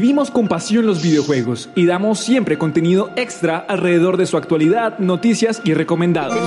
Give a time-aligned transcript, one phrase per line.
[0.00, 5.60] Vivimos con pasión los videojuegos y damos siempre contenido extra alrededor de su actualidad, noticias
[5.64, 6.38] y recomendados.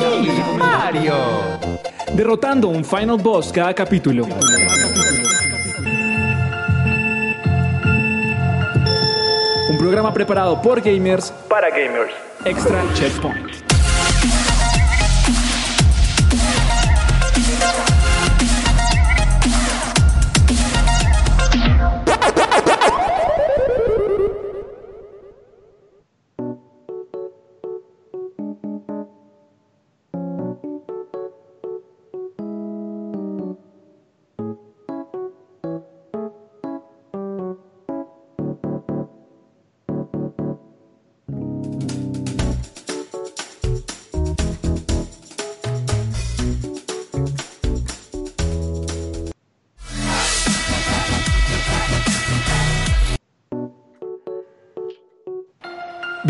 [0.57, 1.15] Mario.
[2.15, 4.23] Derrotando un final boss cada capítulo.
[9.69, 12.13] Un programa preparado por gamers para gamers.
[12.45, 13.50] Extra Checkpoint.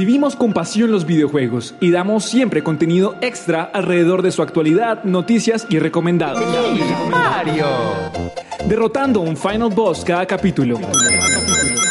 [0.02, 5.68] Vivimos con pasión los videojuegos y damos siempre contenido extra alrededor de su actualidad, noticias
[5.70, 6.44] y recomendados.
[7.08, 7.68] Mario.
[8.68, 10.78] Derrotando un final boss cada capítulo.
[10.78, 11.91] Un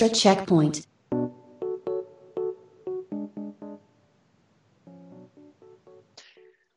[0.00, 0.76] Extra checkpoint.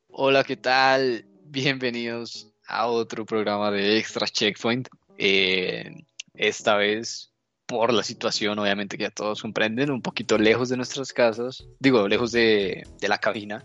[0.09, 1.23] Hola, ¿qué tal?
[1.45, 4.87] Bienvenidos a otro programa de Extra Checkpoint.
[5.19, 7.31] Eh, esta vez,
[7.67, 12.07] por la situación, obviamente que ya todos comprenden, un poquito lejos de nuestras casas, digo,
[12.07, 13.63] lejos de, de la cabina,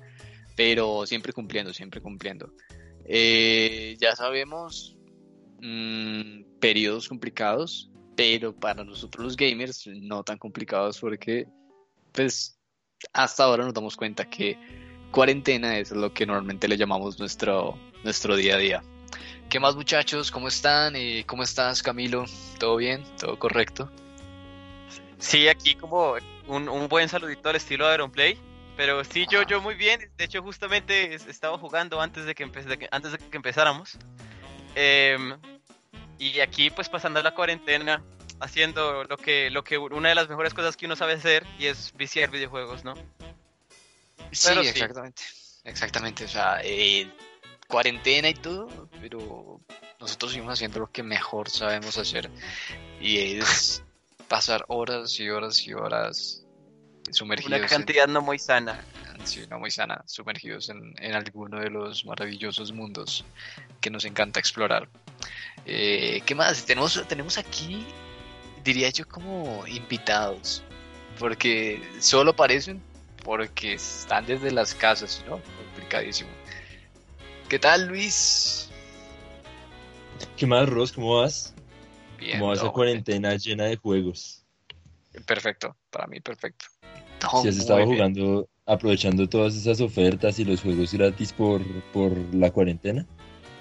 [0.54, 2.52] pero siempre cumpliendo, siempre cumpliendo.
[3.06, 4.98] Eh, ya sabemos,
[5.62, 11.46] mm, periodos complicados, pero para nosotros los gamers no tan complicados porque,
[12.12, 12.58] pues,
[13.12, 14.58] hasta ahora nos damos cuenta que
[15.10, 18.82] cuarentena es lo que normalmente le llamamos nuestro, nuestro día a día.
[19.48, 20.30] ¿Qué más muchachos?
[20.30, 20.96] ¿Cómo están?
[20.96, 22.24] Eh, ¿Cómo estás Camilo?
[22.58, 23.04] ¿Todo bien?
[23.18, 23.90] ¿Todo correcto?
[25.18, 26.14] Sí, aquí como
[26.48, 28.38] un, un buen saludito al estilo de Ironplay.
[28.76, 30.10] Pero sí, yo, yo muy bien.
[30.18, 32.44] De hecho, justamente es- estaba jugando antes de que,
[32.90, 33.96] antes de que empezáramos.
[34.74, 35.32] Em,
[36.18, 38.02] y aquí, pues pasando la cuarentena,
[38.40, 41.66] haciendo lo que, lo que una de las mejores cosas que uno sabe hacer y
[41.66, 42.94] es viciar videojuegos, ¿no?
[44.32, 44.68] Sí, Pero sí.
[44.70, 45.22] exactamente.
[45.64, 46.24] Exactamente.
[46.24, 47.10] O sea, eh,
[47.68, 49.60] cuarentena y todo, pero
[50.00, 52.30] nosotros seguimos haciendo lo que mejor sabemos hacer.
[53.00, 53.82] Y es
[54.28, 56.42] pasar horas y horas y horas
[57.10, 58.84] sumergidos Una en- cantidad no muy sana.
[59.24, 63.24] sí, no muy sana, sumergidos en, en alguno de los maravillosos mundos
[63.80, 64.88] que nos encanta explorar.
[65.66, 66.64] Eh, ¿Qué más?
[66.64, 67.84] Tenemos, tenemos aquí,
[68.62, 70.62] diría yo, como invitados,
[71.18, 72.80] porque solo aparecen
[73.26, 75.40] porque están desde las casas, ¿no?
[75.72, 76.30] Complicadísimo.
[77.48, 78.70] ¿Qué tal, Luis?
[80.36, 80.92] ¿Qué más, Ross?
[80.92, 81.52] ¿Cómo vas?
[82.18, 84.44] Bien, ¿Cómo va esa todo cuarentena llena de juegos?
[85.26, 86.66] Perfecto, para mí perfecto.
[87.42, 87.90] Si has estado bien.
[87.90, 91.62] jugando, aprovechando todas esas ofertas y los juegos gratis por,
[91.92, 93.06] por la cuarentena.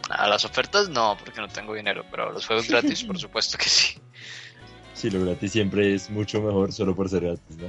[0.09, 3.69] A las ofertas no, porque no tengo dinero, pero los juegos gratis, por supuesto que
[3.69, 3.95] sí.
[4.93, 7.67] Sí, lo gratis siempre es mucho mejor solo por ser gratis, ¿no?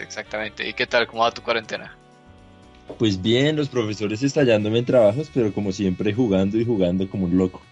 [0.00, 0.68] Exactamente.
[0.68, 1.06] ¿Y qué tal?
[1.06, 1.96] ¿Cómo va tu cuarentena?
[2.98, 7.36] Pues bien, los profesores estallándome en trabajos, pero como siempre jugando y jugando como un
[7.36, 7.62] loco.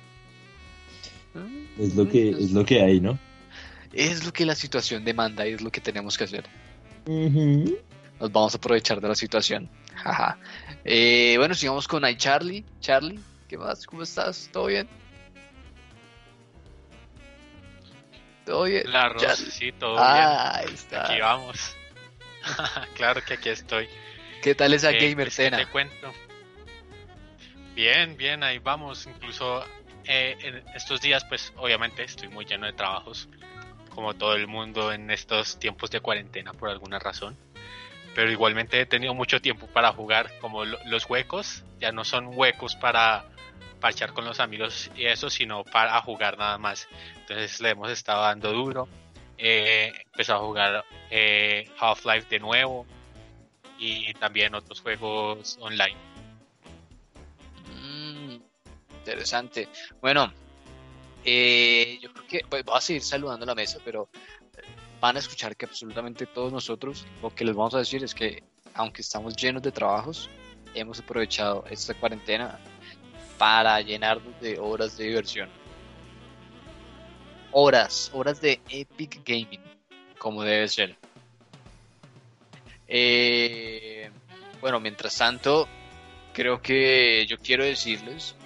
[1.79, 3.19] Es lo que, es lo que hay, ¿no?
[3.93, 6.44] Es lo que la situación demanda y es lo que tenemos que hacer.
[7.06, 9.69] Nos vamos a aprovechar de la situación.
[9.94, 10.38] Jaja.
[10.85, 12.64] Eh, bueno, sigamos con iCharlie.
[12.81, 13.19] Charlie,
[13.52, 13.84] ¿qué más?
[13.84, 14.49] ¿Cómo estás?
[14.50, 14.88] ¿Todo bien?
[18.46, 18.90] ¿Todo bien?
[18.90, 19.50] La Ros, Charlie.
[19.50, 20.75] sí, todo Ah, ahí bien.
[20.75, 21.04] está.
[21.04, 21.76] Aquí vamos.
[22.96, 23.90] claro que aquí estoy.
[24.43, 25.58] ¿Qué tal esa Eh, gamer pues, ¿qué cena?
[25.58, 26.12] Te cuento.
[27.75, 29.06] Bien, bien, ahí vamos.
[29.06, 29.62] Incluso
[30.06, 33.28] eh, en estos días, pues obviamente estoy muy lleno de trabajos,
[33.90, 37.37] como todo el mundo en estos tiempos de cuarentena por alguna razón.
[38.14, 42.28] Pero igualmente he tenido mucho tiempo para jugar, como lo- los huecos ya no son
[42.32, 43.26] huecos para
[43.82, 46.88] parchar con los amigos y eso, sino para jugar nada más.
[47.17, 48.88] Entonces le hemos estado dando duro.
[49.37, 52.87] Eh, empezó a jugar eh, Half-Life de nuevo
[53.79, 55.96] y también otros juegos online.
[57.75, 58.37] Mm,
[58.99, 59.69] interesante.
[60.00, 60.32] Bueno,
[61.25, 64.08] eh, yo creo que pues, voy a seguir saludando la mesa, pero
[65.00, 68.44] van a escuchar que absolutamente todos nosotros lo que les vamos a decir es que
[68.75, 70.31] aunque estamos llenos de trabajos,
[70.73, 72.61] hemos aprovechado esta cuarentena
[73.43, 75.50] para llenarnos de horas de diversión.
[77.50, 79.61] Horas, horas de epic gaming,
[80.17, 80.97] como debe ser.
[82.87, 84.09] Eh,
[84.61, 85.67] bueno, mientras tanto,
[86.33, 88.37] creo que yo quiero decirles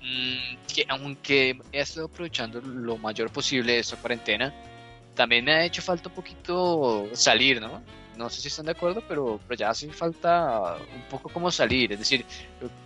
[0.00, 4.50] mm, que aunque he estado aprovechando lo mayor posible de esta cuarentena,
[5.14, 7.82] también me ha hecho falta un poquito salir, ¿no?
[8.16, 11.92] No sé si están de acuerdo, pero, pero ya hace falta un poco como salir.
[11.92, 12.24] Es decir,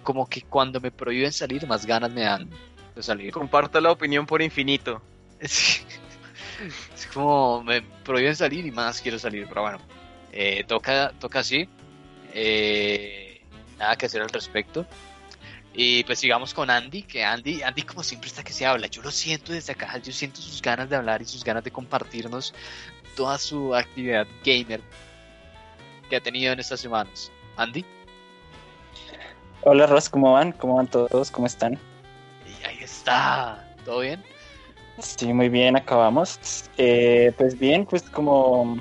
[0.03, 2.49] como que cuando me prohíben salir, más ganas me dan
[2.94, 3.32] de salir.
[3.32, 5.03] Comparto la opinión por infinito.
[5.41, 5.82] Es,
[6.94, 9.79] es como me prohíben salir y más quiero salir, pero bueno,
[10.32, 11.67] eh, toca, toca así.
[12.35, 13.41] Eh,
[13.79, 14.87] nada que hacer al respecto.
[15.73, 19.03] Y pues sigamos con Andy, que Andy, Andy como siempre está que se habla, yo
[19.03, 22.53] lo siento desde acá, yo siento sus ganas de hablar y sus ganas de compartirnos
[23.17, 24.81] toda su actividad gamer
[26.11, 27.33] que ha tenido en estas semanas.
[27.57, 27.85] Andy.
[29.62, 30.53] Hola Ross, ¿cómo van?
[30.53, 31.31] ¿Cómo van todos?
[31.31, 31.79] ¿Cómo están?
[32.47, 34.23] Y ahí está, ¿todo bien?
[34.99, 36.69] Sí, muy bien, acabamos.
[36.77, 38.77] Eh, pues bien, pues como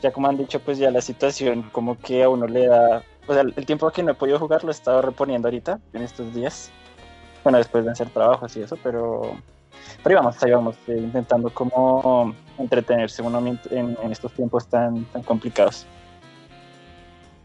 [0.00, 3.32] ya como han dicho, pues ya la situación como que a uno le da o
[3.32, 6.32] sea, el tiempo que no he podido jugar lo he estado reponiendo ahorita, en estos
[6.34, 6.70] días.
[7.42, 9.36] Bueno, después de hacer trabajos y eso, pero,
[10.02, 13.58] pero ahí vamos, ahí vamos, eh, intentando como entretenerse uno en,
[14.02, 15.86] en, estos tiempos tan, tan complicados.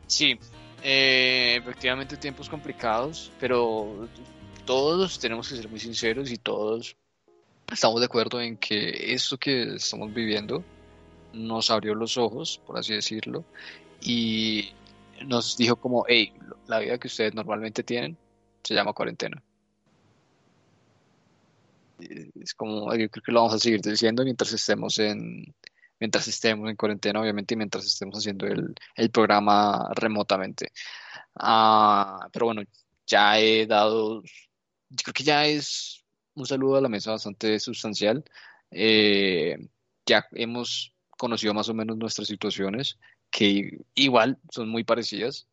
[0.09, 0.39] Sí,
[0.81, 4.09] eh, efectivamente tiempos complicados, pero
[4.65, 6.97] todos tenemos que ser muy sinceros y todos
[7.71, 10.63] estamos de acuerdo en que esto que estamos viviendo
[11.31, 13.45] nos abrió los ojos, por así decirlo,
[14.01, 14.69] y
[15.27, 16.33] nos dijo como, hey,
[16.67, 18.17] la vida que ustedes normalmente tienen
[18.63, 19.43] se llama cuarentena.
[21.99, 25.53] Es como, yo creo que lo vamos a seguir diciendo mientras estemos en,
[25.99, 30.71] mientras estemos en cuarentena, obviamente, y mientras estemos haciendo el, el programa remotamente.
[31.35, 32.63] Ah, pero bueno,
[33.07, 36.03] ya he dado, yo creo que ya es
[36.35, 38.23] un saludo a la mesa bastante sustancial.
[38.71, 39.57] Eh,
[40.05, 42.97] ya hemos conocido más o menos nuestras situaciones
[43.29, 45.47] que igual son muy parecidas,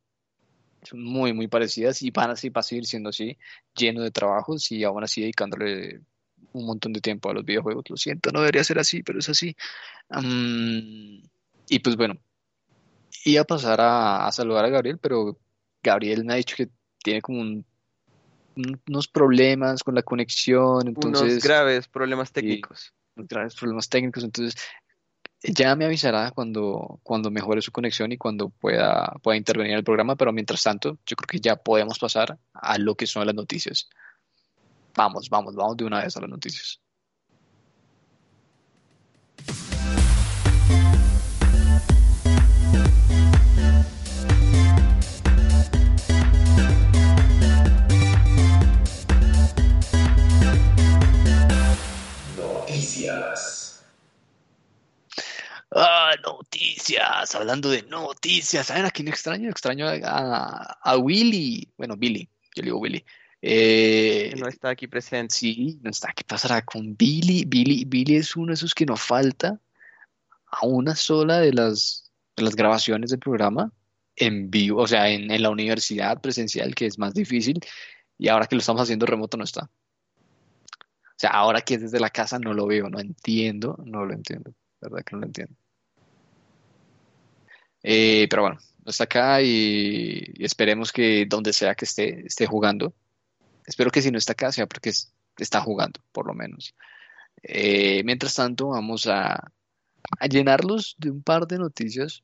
[0.83, 3.37] son muy, muy parecidas y van así, va a seguir siendo así,
[3.75, 6.01] lleno de trabajos y aún así dedicándole
[6.59, 7.85] un montón de tiempo a los videojuegos.
[7.89, 9.57] Lo siento, no debería ser así, pero es así.
[11.69, 12.17] y pues bueno,
[13.25, 15.39] iba a pasar a, saludar a Gabriel, pero
[15.83, 16.69] Gabriel me ha dicho que
[17.03, 17.63] tiene como
[18.87, 20.89] unos problemas con la conexión.
[20.89, 22.93] Entonces, unos graves problemas técnicos.
[23.17, 24.25] graves problemas técnicos.
[24.25, 24.57] Entonces,
[25.43, 29.85] ya me avisará cuando, cuando mejore su conexión y cuando pueda, pueda intervenir en el
[29.85, 33.35] programa, pero mientras tanto, yo creo que ya podemos pasar a lo que son las
[33.35, 33.89] noticias.
[34.97, 36.81] Vamos, vamos, vamos de una vez a las noticias.
[55.79, 58.67] Ah, noticias, hablando de noticias.
[58.67, 59.51] ¿Saben a quién extraño?
[59.51, 61.71] Extraño a, a Willy.
[61.77, 63.05] Bueno, Billy, yo le digo Willy.
[63.49, 65.33] Eh, no está aquí presente.
[65.33, 66.13] Sí, no está.
[66.13, 67.45] ¿Qué pasará con Billy?
[67.45, 69.61] Billy, Billy es uno de esos que nos falta
[70.51, 73.73] a una sola de las, de las grabaciones del programa
[74.17, 77.61] en vivo, o sea, en, en la universidad presencial, que es más difícil,
[78.19, 79.65] y ahora que lo estamos haciendo remoto no está.
[79.65, 84.13] O sea, ahora que es desde la casa no lo veo, no entiendo, no lo
[84.13, 85.55] entiendo, verdad que no lo entiendo.
[87.85, 92.93] Eh, pero bueno, está acá y, esperemos que donde sea que esté, esté jugando.
[93.67, 94.93] Espero que si no está acá sea porque
[95.39, 96.75] está jugando, por lo menos.
[97.43, 99.53] Eh, mientras tanto, vamos a,
[100.19, 102.23] a llenarlos de un par de noticias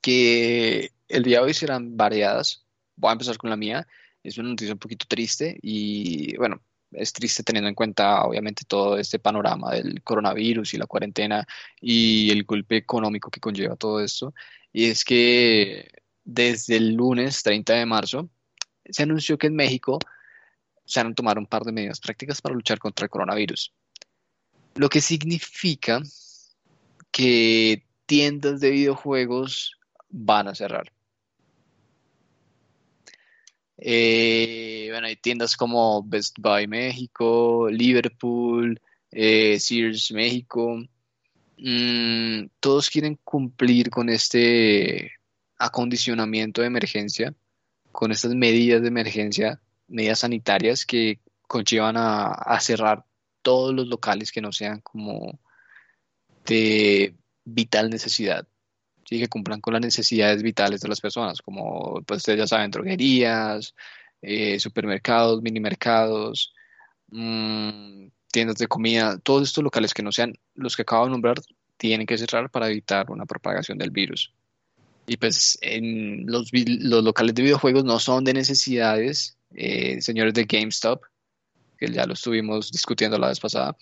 [0.00, 2.66] que el día de hoy serán variadas.
[2.96, 3.86] Voy a empezar con la mía.
[4.22, 6.62] Es una noticia un poquito triste y bueno,
[6.92, 11.46] es triste teniendo en cuenta obviamente todo este panorama del coronavirus y la cuarentena
[11.80, 14.34] y el golpe económico que conlleva todo esto.
[14.72, 15.90] Y es que
[16.24, 18.30] desde el lunes 30 de marzo
[18.88, 19.98] se anunció que en México
[20.84, 23.72] se van a tomar un par de medidas prácticas para luchar contra el coronavirus.
[24.74, 26.02] Lo que significa
[27.10, 30.92] que tiendas de videojuegos van a cerrar.
[33.78, 40.78] Eh, bueno, hay tiendas como Best Buy México, Liverpool, eh, Sears México.
[41.58, 45.12] Mm, todos quieren cumplir con este
[45.58, 47.34] acondicionamiento de emergencia,
[47.90, 49.60] con estas medidas de emergencia,
[49.92, 53.04] medidas sanitarias que conllevan a, cerrar
[53.42, 55.38] todos los locales que no sean como
[56.46, 58.46] de vital necesidad.
[59.04, 62.70] Sí, que cumplan con las necesidades vitales de las personas, como pues ustedes ya saben,
[62.70, 63.74] droguerías,
[64.22, 66.54] eh, supermercados, mini mercados,
[67.08, 71.40] mm, tiendas de comida, todos estos locales que no sean los que acabo de nombrar
[71.76, 74.32] tienen que cerrar para evitar una propagación del virus.
[75.06, 80.44] Y pues en los, los locales de videojuegos no son de necesidades, eh, señores de
[80.44, 81.02] GameStop,
[81.78, 83.76] que ya lo estuvimos discutiendo la vez pasada.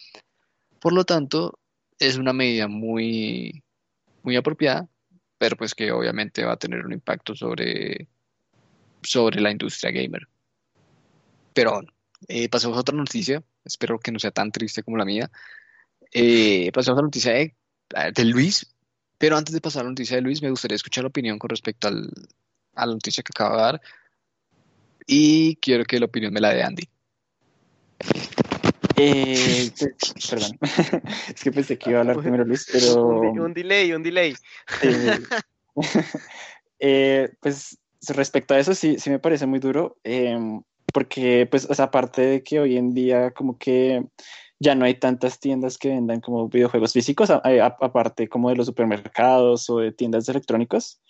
[0.81, 1.59] Por lo tanto,
[1.99, 3.63] es una medida muy,
[4.23, 4.89] muy apropiada,
[5.39, 8.09] pero pues que obviamente va a tener un impacto sobre,
[9.03, 10.27] sobre la industria gamer.
[11.53, 11.83] Pero
[12.29, 15.31] eh, pasemos a otra noticia, espero que no sea tan triste como la mía.
[16.13, 17.55] Eh, pasemos a la noticia de,
[18.15, 18.75] de Luis,
[19.19, 21.51] pero antes de pasar a la noticia de Luis, me gustaría escuchar la opinión con
[21.51, 22.11] respecto al,
[22.75, 23.81] a la noticia que acaba de dar.
[25.07, 26.89] Y quiero que la opinión me la dé Andy.
[28.97, 30.59] Eh, pues, perdón,
[31.35, 33.21] es que pensé que iba a hablar primero Luis, pero...
[33.21, 34.35] Un, delay, un delay.
[34.83, 35.19] Eh,
[36.81, 37.79] eh, pues
[38.09, 42.23] respecto a eso sí, sí me parece muy duro, em, porque pues, o sea, aparte
[42.23, 44.05] de que hoy en día como que
[44.59, 49.71] ya no hay tantas tiendas que vendan como videojuegos físicos, aparte como de los supermercados
[49.71, 51.01] o de tiendas de electrónicos,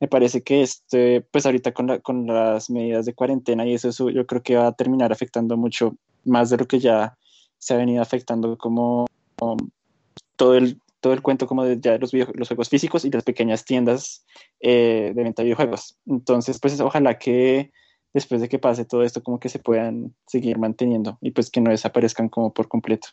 [0.00, 4.10] me parece que este, pues ahorita con, la- con las medidas de cuarentena y eso,
[4.10, 7.16] yo creo que va a terminar afectando mucho más de lo que ya
[7.58, 9.06] se ha venido afectando como
[10.36, 13.22] todo el todo el cuento como de ya los, video- los juegos físicos y las
[13.22, 14.24] pequeñas tiendas
[14.60, 15.96] eh, de venta de videojuegos.
[16.06, 17.70] Entonces, pues ojalá que
[18.12, 21.60] después de que pase todo esto, como que se puedan seguir manteniendo y pues que
[21.60, 23.08] no desaparezcan como por completo.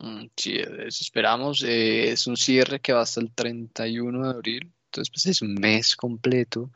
[0.00, 1.62] Mm, Sí, eso esperamos.
[1.64, 4.72] Eh, es un cierre que va hasta el 31 de abril.
[4.94, 6.70] Entonces, pues es un mes completo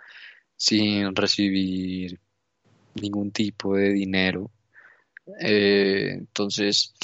[0.57, 2.19] sin recibir
[2.95, 4.51] ningún tipo de dinero.
[5.41, 6.95] Eh, entonces,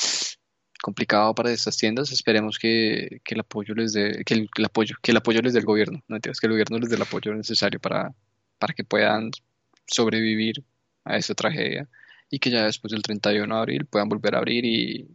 [0.83, 2.11] complicado para estas tiendas.
[2.11, 5.61] Esperemos que, que el apoyo les dé, que el, apoyo, que el apoyo les dé
[5.61, 6.02] el gobierno.
[6.09, 8.12] No que el gobierno les dé el apoyo necesario para,
[8.59, 9.30] para que puedan
[9.87, 10.64] sobrevivir
[11.04, 11.88] a esta tragedia
[12.28, 15.09] y que ya después del 31 de abril puedan volver a abrir y,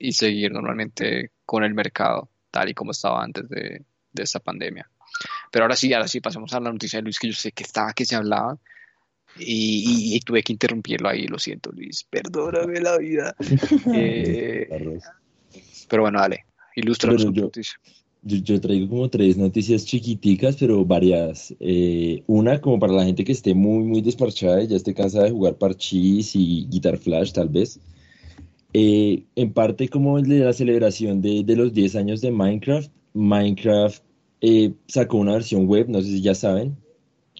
[0.00, 4.90] y seguir normalmente con el mercado tal y como estaba antes de, de esta pandemia.
[5.50, 7.62] Pero ahora sí, ahora sí, pasemos a la noticia de Luis, que yo sé que
[7.64, 8.58] estaba, que se hablaba,
[9.38, 13.34] y, y- y tuve que interrumpirlo ahí, lo siento, Luis, perdóname la vida.
[13.94, 14.68] Eh,
[15.88, 16.44] pero bueno, dale,
[17.26, 17.74] tu yo- noticia.
[18.26, 21.54] Yo, yo traigo como tres noticias chiquiticas, pero variadas.
[21.60, 25.24] Eh, una, como para la gente que esté muy, muy desparchada y ya esté cansada
[25.26, 27.78] de jugar parchís y Guitar Flash, tal vez.
[28.72, 32.90] Eh, en parte, como el de la celebración de, de los 10 años de Minecraft,
[33.12, 34.02] Minecraft
[34.46, 36.76] eh, sacó una versión web, no sé si ya saben.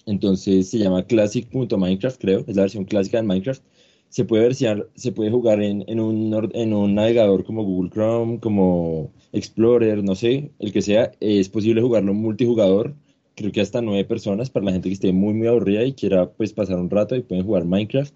[0.06, 3.62] Entonces se llama classic.minecraft, creo, es la versión clásica de Minecraft.
[4.10, 8.38] Se puede, versear- se puede jugar en, en un, en un navegador como Google Chrome,
[8.40, 11.12] como Explorer, no sé, el que sea.
[11.20, 12.94] Es posible jugarlo multijugador,
[13.34, 16.30] creo que hasta nueve personas, para la gente que esté muy, muy aburrida y quiera
[16.30, 18.14] pues pasar un rato y pueden jugar Minecraft.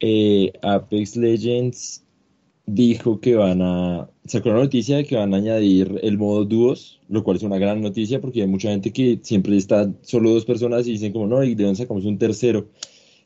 [0.00, 2.04] Eh, Apex Legends
[2.68, 7.00] dijo que van a, sacó la noticia de que van a añadir el modo dúos,
[7.08, 10.44] lo cual es una gran noticia porque hay mucha gente que siempre está solo dos
[10.44, 12.68] personas y dicen como no, y de dónde sacamos un tercero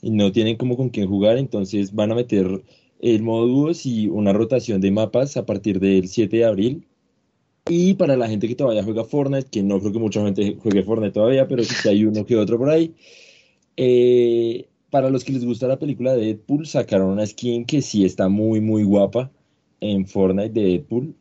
[0.00, 2.62] y no tienen como con quién jugar, entonces van a meter
[3.00, 6.86] el modo dúos y una rotación de mapas a partir del 7 de abril.
[7.68, 10.82] Y para la gente que todavía juega Fortnite, que no creo que mucha gente juegue
[10.82, 12.94] Fortnite todavía, pero que hay uno que otro por ahí.
[13.76, 18.04] eh, para los que les gusta la película de Deadpool, sacaron una skin que sí
[18.04, 19.32] está muy, muy guapa
[19.80, 21.14] en Fortnite de Deadpool.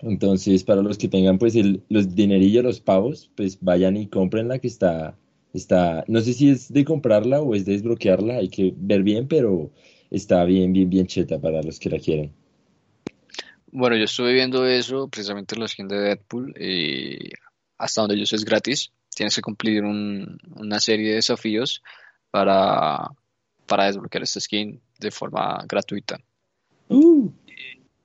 [0.00, 4.58] Entonces, para los que tengan pues el- los dinerillos, los pavos, pues vayan y cómprenla
[4.58, 5.16] que está,
[5.52, 9.28] está, no sé si es de comprarla o es de desbloquearla, hay que ver bien,
[9.28, 9.70] pero
[10.10, 12.32] está bien, bien, bien cheta para los que la quieren.
[13.70, 17.30] Bueno, yo estuve viendo eso, precisamente la skin de Deadpool, y
[17.78, 18.90] hasta donde yo sé es gratis.
[19.14, 21.80] Tienes que cumplir un- una serie de desafíos
[22.34, 23.12] para,
[23.64, 26.18] para desbloquear esta skin de forma gratuita.
[26.88, 27.30] Uh,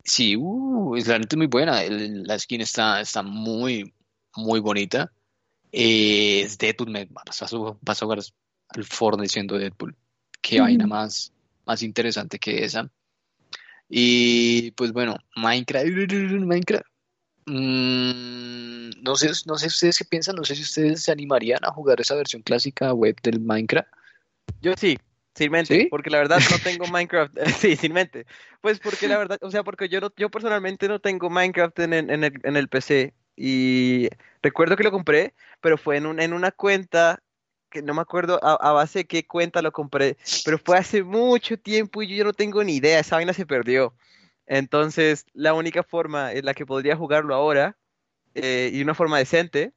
[0.04, 1.82] Sí, uh, es realmente muy buena.
[1.84, 3.92] El- la skin está, está muy,
[4.36, 5.12] muy bonita.
[5.72, 7.48] Eh, es Deadpool, me- vas a,
[7.82, 8.20] vas a jugar
[8.70, 9.96] al Fortnite siendo Deadpool.
[10.42, 11.34] Qué vaina más,
[11.66, 12.88] más interesante que esa.
[13.90, 15.88] Y pues bueno, Minecraft,
[16.46, 16.86] Minecraft.
[17.48, 21.72] Mm, no sé, no sé ustedes qué piensan, no sé si ustedes se animarían a
[21.72, 23.90] jugar esa versión clásica web del Minecraft.
[24.62, 24.98] Yo sí,
[25.36, 25.88] sin mente, ¿Sí?
[25.90, 27.36] porque la verdad no tengo Minecraft.
[27.60, 28.26] Sí, sin mente.
[28.62, 31.94] Pues porque la verdad, o sea, porque yo no, yo personalmente no tengo Minecraft en,
[31.94, 33.14] el- en el, en el PC.
[33.36, 34.10] Y
[34.42, 37.22] recuerdo que lo compré, pero fue en, un, en una cuenta
[37.70, 41.04] que no me acuerdo a, a base de qué cuenta lo compré, pero fue hace
[41.04, 43.94] mucho tiempo y yo ya no tengo ni idea, esa vaina se perdió.
[44.48, 47.78] Entonces, la única forma en la que podría jugarlo ahora,
[48.34, 49.74] eh, y una forma decente,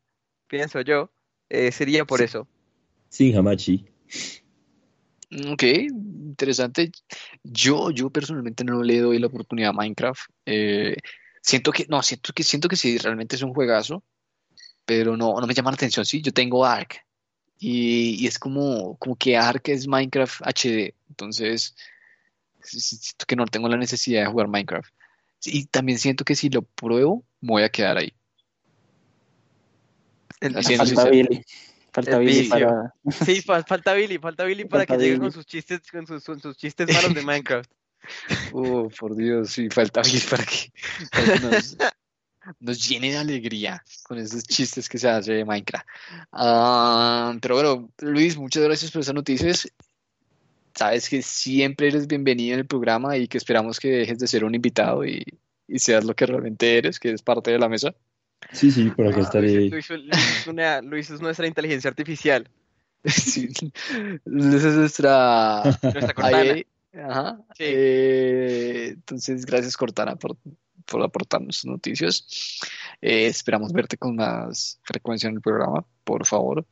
[0.48, 1.12] pienso yo,
[1.50, 2.24] eh, sería por Sí.
[2.24, 2.48] eso.
[3.10, 3.86] Sin Hamachi.
[5.52, 6.92] Ok, interesante.
[7.42, 10.20] Yo, yo personalmente no le doy la oportunidad a Minecraft.
[10.44, 10.96] Eh,
[11.40, 14.02] siento que, no, siento que, siento que sí, realmente es un juegazo,
[14.84, 16.04] pero no, no me llama la atención.
[16.04, 17.04] Sí, yo tengo Ark
[17.58, 20.94] y, y es como, como que Ark es Minecraft HD.
[21.08, 21.74] Entonces,
[22.62, 24.92] siento que no tengo la necesidad de jugar Minecraft.
[25.44, 28.12] Y también siento que si lo pruebo, me voy a quedar ahí.
[30.40, 30.62] Entiendo.
[30.62, 31.10] Siendo Falta.
[31.10, 31.44] Billy.
[31.92, 32.94] Falta Billy para.
[33.24, 36.24] Sí, fa- falta Billy, falta Billy para Falta que llegue con sus chistes, con sus,
[36.24, 37.70] con sus chistes malos de Minecraft.
[38.52, 40.72] Oh, por Dios, sí, falta Billy para que,
[41.12, 41.76] para que nos,
[42.58, 45.86] nos llene de alegría con esos chistes que se hace de Minecraft.
[46.32, 49.68] Ah, pero bueno, Luis, muchas gracias por esas noticias.
[50.74, 54.42] Sabes que siempre eres bienvenido en el programa y que esperamos que dejes de ser
[54.44, 55.22] un invitado y,
[55.68, 57.94] y seas lo que realmente eres, que es parte de la mesa.
[58.50, 59.68] Sí, sí, por acá Ah, estaré.
[59.68, 62.48] Luis, Luis- Luis es una- Luis es nuestra inteligencia artificial.
[63.04, 66.54] Sí, esa es nuestra Nuestra Cortana.
[67.08, 67.36] Ajá.
[67.56, 67.64] Sí.
[67.66, 70.36] Eh, entonces, gracias Cortana por,
[70.84, 72.60] por aportarnos noticias.
[73.00, 76.64] Eh, esperamos verte con más frecuencia en el programa, por favor.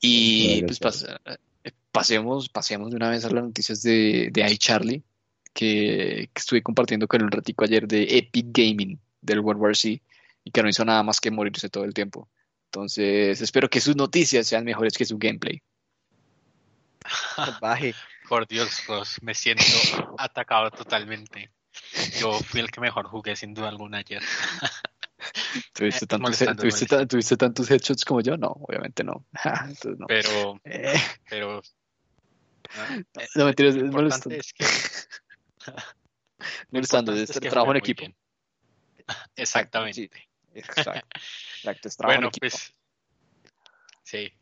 [0.00, 0.94] Y pues claro.
[0.96, 1.20] pas-
[1.64, 5.02] eh, pasemos, pasemos de una vez a las noticias de, de iCharlie,
[5.54, 10.02] que, que estuve compartiendo con un ratico ayer de Epic Gaming del World War C
[10.44, 12.28] y que no hizo nada más que morirse todo el tiempo.
[12.66, 15.62] Entonces, espero que sus noticias sean mejores que su gameplay.
[17.60, 17.94] Baje.
[18.28, 19.64] Por Dios, Ross, me siento
[20.18, 21.50] atacado totalmente.
[22.18, 24.22] Yo fui el que mejor jugué sin duda alguna ayer.
[25.72, 26.38] ¿Tuviste Eh, tantos,
[27.08, 28.36] tuviste, tantos headshots como yo?
[28.36, 29.26] No, obviamente no.
[29.44, 30.06] Entonces, no.
[30.06, 30.94] Pero, Eh,
[31.28, 31.62] pero
[33.34, 34.36] no, mentiras, es molestando.
[34.36, 34.64] es que
[35.66, 35.74] lo
[36.70, 38.00] Molestando, es es que trabajo en equipo.
[38.00, 38.16] bien.
[39.36, 39.94] Exactamente.
[39.94, 40.10] Sí,
[40.54, 41.08] exacto.
[41.56, 42.74] Exacto, es Bueno, pues
[44.02, 44.32] sí.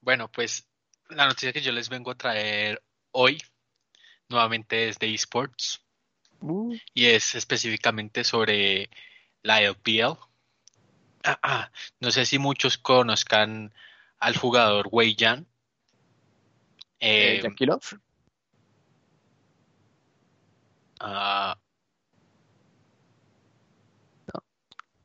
[0.00, 0.68] Bueno, pues
[1.08, 3.40] la noticia que yo les vengo a traer hoy
[4.28, 5.82] nuevamente es de esports
[6.42, 8.90] Uh, y es específicamente sobre
[9.42, 10.18] la LPL.
[11.24, 13.72] Ah, ah, no sé si muchos conozcan
[14.18, 15.46] al jugador Wei Yan.
[16.98, 17.82] eh, Yakilov.
[21.00, 21.56] ah,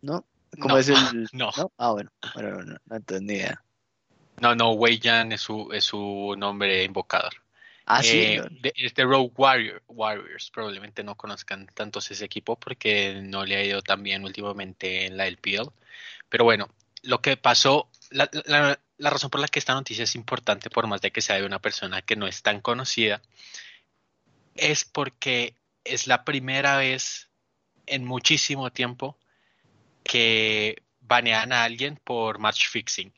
[0.08, 0.26] ¿No?
[0.62, 1.28] ¿Cómo no, es el...?
[1.34, 1.52] no.
[1.58, 1.72] ¿No?
[1.78, 2.10] Ah, bueno.
[2.34, 3.62] Bueno, no, no, idea.
[4.40, 7.34] no, no, Wei Yan es su, es su nombre invocador.
[7.86, 8.18] Ah, sí.
[8.22, 10.50] Eh, de- es de Rogue Warrior, Warriors.
[10.52, 15.18] Probablemente no conozcan tantos ese equipo porque no le ha ido tan bien últimamente en
[15.18, 15.72] la LPL.
[16.30, 16.70] Pero bueno,
[17.04, 20.88] lo que pasó, la, la- la razón por la que esta noticia es importante, por
[20.88, 23.22] más de que sea de una persona que no es tan conocida,
[24.56, 27.30] es porque es la primera vez
[27.86, 29.18] en muchísimo tiempo
[30.08, 33.14] que banean a alguien por match fixing.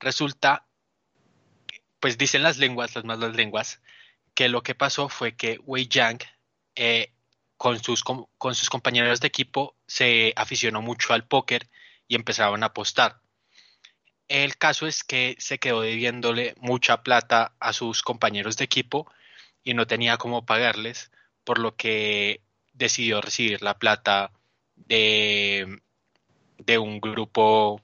[0.00, 0.66] Resulta,
[2.00, 3.80] pues dicen las lenguas, las malas lenguas,
[4.34, 6.20] que lo que pasó fue que Wei Yang
[6.74, 7.12] eh,
[7.56, 11.68] con, sus, com- con sus compañeros de equipo se aficionó mucho al póker
[12.08, 13.20] y empezaron a apostar.
[14.28, 19.10] El caso es que se quedó debiéndole mucha plata a sus compañeros de equipo
[19.62, 21.10] y no tenía cómo pagarles,
[21.44, 22.40] por lo que
[22.72, 24.32] decidió recibir la plata
[24.74, 25.82] de,
[26.58, 27.80] de un grupo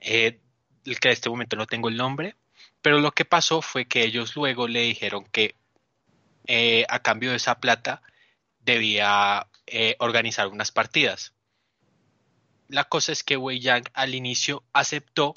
[0.00, 0.40] eh,
[0.84, 2.36] que en este momento no tengo el nombre,
[2.82, 5.54] pero lo que pasó fue que ellos luego le dijeron que
[6.46, 8.02] eh, a cambio de esa plata
[8.60, 11.34] debía eh, organizar unas partidas.
[12.68, 15.34] La cosa es que Wei Yang al inicio aceptó,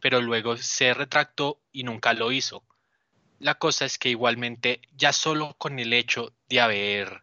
[0.00, 2.64] pero luego se retractó y nunca lo hizo.
[3.38, 7.22] La cosa es que igualmente ya solo con el hecho de haber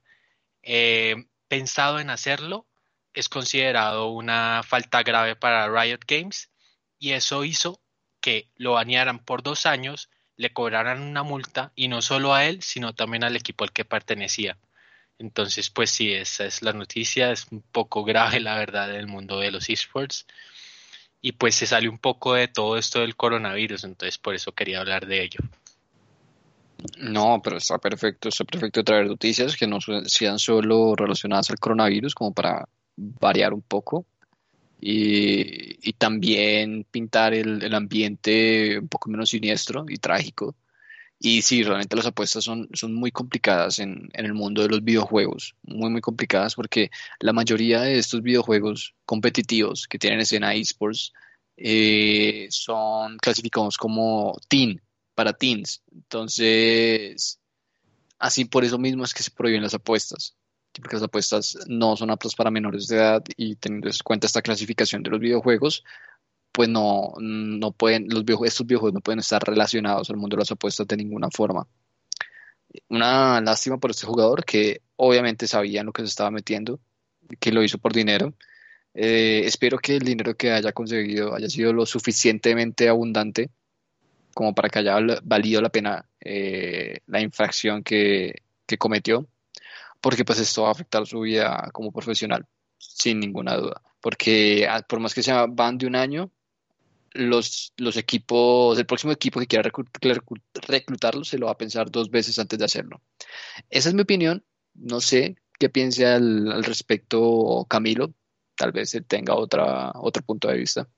[1.49, 2.65] pensado en hacerlo
[3.13, 6.49] es considerado una falta grave para Riot Games
[6.99, 7.79] y eso hizo
[8.21, 12.61] que lo banearan por dos años, le cobraran una multa y no solo a él,
[12.63, 14.57] sino también al equipo al que pertenecía.
[15.19, 19.07] Entonces, pues sí, esa es la noticia, es un poco grave la verdad en el
[19.07, 20.25] mundo de los esports
[21.21, 24.79] y pues se sale un poco de todo esto del coronavirus, entonces por eso quería
[24.79, 25.39] hablar de ello.
[26.97, 32.13] No, pero está perfecto, está perfecto traer noticias que no sean solo relacionadas al coronavirus,
[32.13, 34.05] como para variar un poco.
[34.79, 40.55] Y, también pintar el, el ambiente un poco menos siniestro y trágico.
[41.25, 44.83] Y sí, realmente las apuestas son, son muy complicadas en, en el mundo de los
[44.83, 51.13] videojuegos, muy, muy complicadas porque la mayoría de estos videojuegos competitivos que tienen escena esports
[51.55, 54.81] eh, son clasificados como teen,
[55.15, 55.81] para teens.
[55.93, 57.39] Entonces,
[58.19, 60.35] así por eso mismo es que se prohíben las apuestas.
[60.81, 64.41] Porque las apuestas no son aptas para menores de edad y teniendo en cuenta esta
[64.41, 65.83] clasificación de los videojuegos,
[66.51, 70.51] pues no, no pueden, los estos videojuegos no pueden estar relacionados al mundo de las
[70.51, 71.67] apuestas de ninguna forma.
[72.89, 76.79] Una lástima por este jugador que obviamente sabía en lo que se estaba metiendo,
[77.39, 78.33] que lo hizo por dinero.
[78.93, 83.49] Eh, espero que el dinero que haya conseguido haya sido lo suficientemente abundante
[84.33, 89.27] como para que haya val- valido la pena eh, la infracción que, que cometió,
[90.03, 92.45] porque pues esto va a afectar su vida como profesional,
[92.77, 93.81] sin ninguna duda.
[94.01, 96.29] Porque ah, por más que sea van de un año,
[97.11, 101.57] los, los equipos, el próximo equipo que quiera reclu- reclu- reclutarlo se lo va a
[101.57, 103.01] pensar dos veces antes de hacerlo.
[103.69, 104.43] Esa es mi opinión.
[104.73, 108.13] No sé qué piense al, al respecto Camilo.
[108.57, 110.89] Tal vez él tenga otra, otro punto de vista.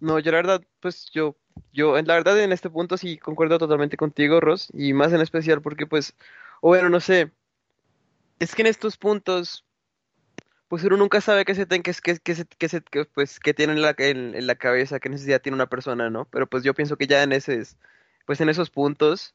[0.00, 1.38] No, yo la verdad, pues yo,
[1.72, 5.62] yo, la verdad en este punto sí concuerdo totalmente contigo, Ross, y más en especial
[5.62, 6.14] porque pues,
[6.60, 7.32] o bueno, no sé,
[8.42, 9.64] es que en estos puntos,
[10.68, 12.18] pues uno nunca sabe qué se, ten- qué, qué,
[12.58, 12.80] qué se,
[13.14, 16.24] pues, tiene en la, en, la cabeza, qué necesidad tiene una persona, ¿no?
[16.26, 17.62] Pero pues yo pienso que ya en ese,
[18.26, 19.34] pues en esos puntos,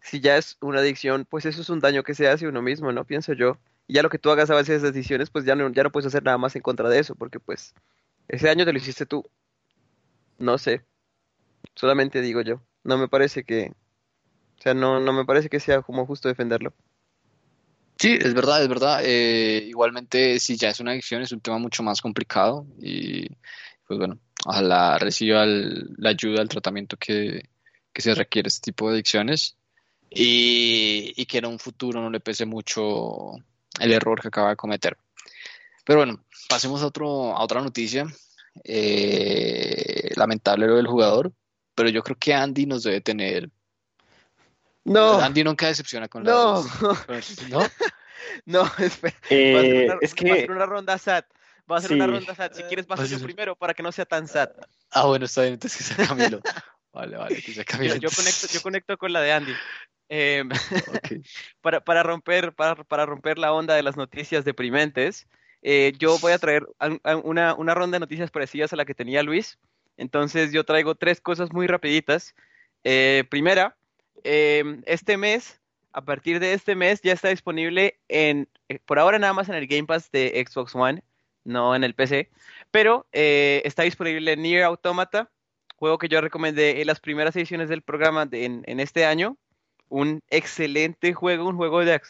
[0.00, 2.92] si ya es una adicción, pues eso es un daño que se hace uno mismo,
[2.92, 3.04] ¿no?
[3.04, 3.58] Pienso yo.
[3.86, 5.92] Y ya lo que tú hagas a veces esas decisiones, pues ya no, ya no
[5.92, 7.74] puedes hacer nada más en contra de eso, porque pues
[8.28, 9.24] ese daño te lo hiciste tú.
[10.38, 10.84] No sé,
[11.76, 12.62] solamente digo yo.
[12.84, 13.72] No me parece que,
[14.58, 16.74] o sea, no, no me parece que sea como justo defenderlo.
[17.98, 19.00] Sí, es verdad, es verdad.
[19.04, 23.26] Eh, igualmente, si ya es una adicción, es un tema mucho más complicado y
[23.86, 27.48] pues bueno, ojalá reciba el- la ayuda, el tratamiento que,
[27.92, 29.56] que se requiere este tipo de adicciones
[30.10, 33.32] y, y que en un futuro no le pese mucho
[33.80, 34.96] el error que acaba de cometer.
[35.84, 38.06] Pero bueno, pasemos a otro, a otra noticia.
[38.64, 41.32] Eh, lamentable lo del jugador,
[41.74, 43.50] pero yo creo que Andy nos debe tener.
[44.84, 46.64] No, Andy nunca decepciona con no,
[47.08, 47.48] las.
[47.50, 47.60] ¿No?
[48.46, 49.16] no, espera.
[49.54, 51.26] Va a ser Eh, una, es va a que ser una ronda SAT.
[51.70, 52.54] Va a ser una ronda SAT.
[52.54, 54.50] Si quieres, vas Va a ser ser- primero para que no sea tan SAT.
[54.90, 56.40] Ah, bueno, está bien, entonces que sea Camilo.
[56.90, 57.94] Vale, vale, que sea Yo, Camilo.
[57.96, 59.52] yo conecto, yo conecto con la de Andy.
[59.52, 61.12] Ok.
[61.60, 65.26] para, para romper, para, para romper la onda de las noticias deprimentes,
[65.62, 66.66] eh, yo voy a traer
[67.24, 69.58] una, una ronda de noticias parecidas a la que tenía Luis.
[69.96, 72.34] Entonces yo traigo tres cosas muy rapiditas.
[72.84, 73.76] Eh, primera,
[74.24, 75.60] em, este mes,
[75.92, 79.54] a partir de este mes, ya está disponible en, eh, por ahora nada más en
[79.54, 81.02] el Game Pass de Xbox One,
[81.44, 82.30] no en el PC,
[82.70, 85.30] pero eh, está disponible Nier Automata,
[85.76, 89.36] juego que yo recomendé en las primeras ediciones del programa en, este año.
[89.88, 92.00] Un excelente juego, un juego de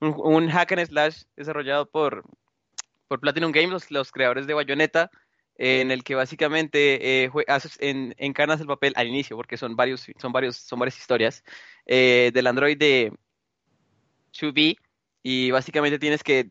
[0.00, 2.24] un, un hack and slash desarrollado por,
[3.06, 5.10] por Platinum Games, los, los creadores de Bayonetta,
[5.58, 7.30] en el que básicamente eh,
[7.80, 11.44] en- encarnas el papel al inicio, porque son varios, son varios, son varias historias,
[11.86, 13.12] eh, del android de
[14.40, 14.76] 2B,
[15.22, 16.48] y básicamente tienes que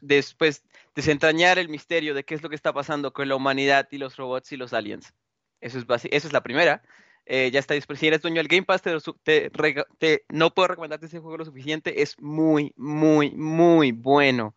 [0.00, 0.62] después
[0.94, 4.16] desentrañar el misterio de qué es lo que está pasando con la humanidad y los
[4.16, 5.14] robots y los aliens.
[5.60, 6.82] Eso es, eso es la primera.
[7.26, 8.00] Eh, ya está disponible.
[8.00, 12.02] Si eres dueño del Game Pass, te- no puedo recomendarte ese juego lo suficiente.
[12.02, 14.56] Es muy, muy, muy bueno.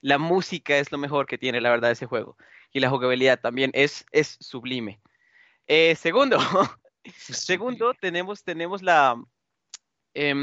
[0.00, 2.36] La música es lo mejor que tiene, la verdad, ese juego.
[2.72, 5.00] Y la jugabilidad también es, es sublime.
[5.66, 6.38] Eh, segundo,
[7.16, 9.16] segundo, tenemos, tenemos la.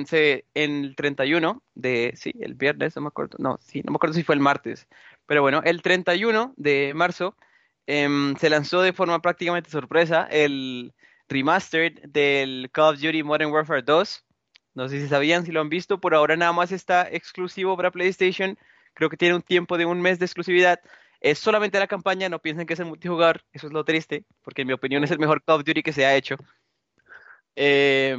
[0.06, 2.14] se- en el 31 de.
[2.16, 3.38] Sí, el viernes, no me acuerdo.
[3.40, 4.88] No, sí, no me acuerdo si fue el martes.
[5.26, 7.36] Pero bueno, el 31 de marzo
[7.86, 10.94] em, se lanzó de forma prácticamente sorpresa el
[11.30, 14.24] remastered del Call of Duty Modern Warfare 2.
[14.74, 16.00] No sé si sabían, si lo han visto.
[16.00, 18.58] Por ahora nada más está exclusivo para PlayStation.
[18.94, 20.80] Creo que tiene un tiempo de un mes de exclusividad.
[21.20, 23.44] Es solamente la campaña, no piensen que es el multijugador.
[23.52, 25.94] Eso es lo triste, porque en mi opinión es el mejor Call of Duty que
[25.94, 26.36] se ha hecho.
[27.56, 28.18] Eh,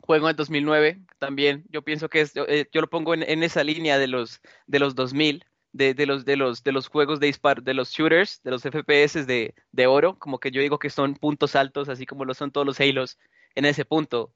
[0.00, 1.64] juego en 2009 también.
[1.70, 4.40] Yo pienso que es, yo, eh, yo lo pongo en, en esa línea de los,
[4.66, 7.90] de los 2000 de, de los, de, los, de los juegos de disparo, de los
[7.90, 11.88] shooters, de los FPS de, de oro, como que yo digo que son puntos altos,
[11.88, 13.18] así como lo son todos los Halos,
[13.56, 14.32] en ese punto.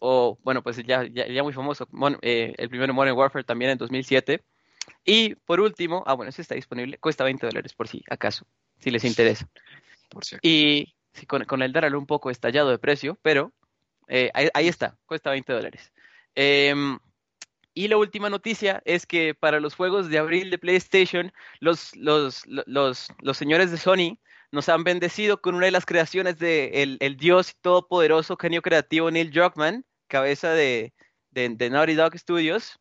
[0.00, 1.86] O, bueno, pues ya, ya, muy famoso,
[2.22, 4.42] eh, el primero Modern Warfare también en 2007.
[5.04, 8.46] Y por último, ah, bueno, ese está disponible, cuesta 20 dólares por si acaso,
[8.78, 9.48] si les interesa.
[10.08, 10.46] Por cierto.
[10.46, 13.52] Y sí, con, con el dólar un poco estallado de precio, pero
[14.08, 15.92] eh, ahí, ahí está, cuesta 20 dólares.
[16.34, 16.98] Em,
[17.74, 22.46] y la última noticia es que para los juegos de abril de PlayStation, los, los,
[22.46, 24.18] lo- los, los señores de Sony
[24.50, 29.10] nos han bendecido con una de las creaciones de el, el dios todopoderoso genio creativo
[29.10, 30.92] Neil Druckmann, cabeza de,
[31.30, 32.78] de, de Naughty Dog Studios.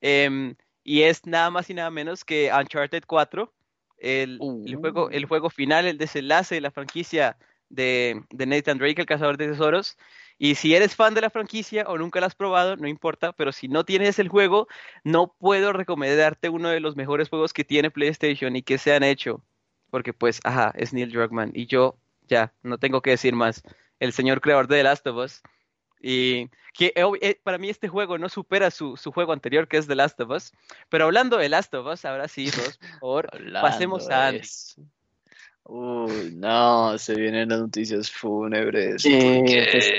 [0.00, 3.52] Em, y es nada más y nada menos que Uncharted 4,
[3.98, 7.36] el, el juego, el juego final, el desenlace de la franquicia
[7.68, 9.96] de, de Nathan Drake, el cazador de tesoros.
[10.38, 13.52] Y si eres fan de la franquicia o nunca la has probado, no importa, pero
[13.52, 14.66] si no tienes el juego,
[15.04, 19.04] no puedo recomendarte uno de los mejores juegos que tiene PlayStation y que se han
[19.04, 19.42] hecho.
[19.90, 21.52] Porque pues, ajá, es Neil Druckmann.
[21.54, 23.62] Y yo, ya, no tengo que decir más.
[24.00, 25.42] El señor creador de The Last of Us.
[26.02, 29.86] Y que eh, para mí este juego no supera su, su juego anterior, que es
[29.86, 30.52] The Last of Us.
[30.88, 34.40] Pero hablando de Last of Us, ahora sí, dos, por favor, pasemos a Andy.
[35.64, 39.04] Uy, no, se vienen las noticias fúnebres.
[39.06, 39.92] Eh, pues,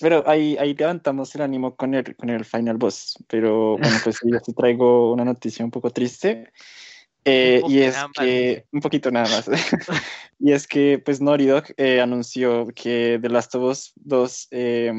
[0.00, 3.22] Pero ahí, ahí levantamos el ánimo con el, con el Final Boss.
[3.28, 6.52] Pero bueno, pues yo sí traigo una noticia un poco triste.
[7.28, 9.48] Eh, y es que, un poquito nada más.
[10.38, 14.92] y es que, pues, Naughty Dog eh, anunció que The Last of Us 2, eh,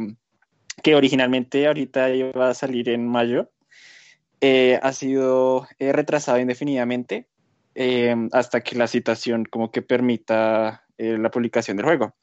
[0.83, 3.49] que originalmente ahorita iba a salir en mayo,
[4.41, 7.27] eh, ha sido eh, retrasado indefinidamente
[7.75, 12.15] eh, hasta que la situación como que permita eh, la publicación del juego.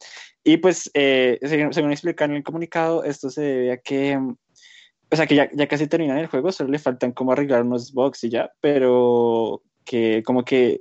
[0.43, 4.37] Y pues, según, según explican en el comunicado, esto se debe a que, mm,
[5.11, 7.93] o sea, que ya, ya casi terminan el juego, solo le faltan como arreglar unos
[7.93, 10.81] bugs y ya, pero que como que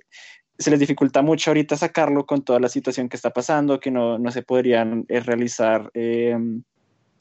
[0.58, 4.18] se les dificulta mucho ahorita sacarlo con toda la situación que está pasando, que no,
[4.18, 6.38] no se podrían eh, realizar eh,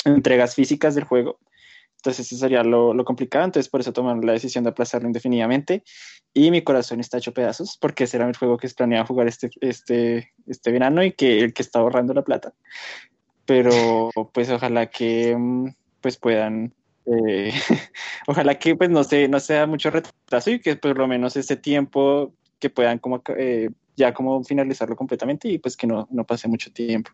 [0.04, 1.38] entregas físicas del juego.
[1.96, 5.82] Entonces eso sería lo, lo complicado, entonces por eso tomaron la decisión de aplazarlo indefinidamente
[6.34, 9.50] y mi corazón está hecho pedazos porque ese era el juego que planeaba jugar este,
[9.60, 12.52] este, este verano y que el que está ahorrando la plata.
[13.46, 15.68] Pero pues ojalá que mm,
[16.00, 16.74] pues puedan,
[17.06, 17.52] eh,
[18.26, 21.56] ojalá que pues no, se, no sea mucho retraso y que por lo menos ese
[21.56, 26.48] tiempo que puedan como eh, ya como finalizarlo completamente y pues que no, no pase
[26.48, 27.10] mucho tiempo.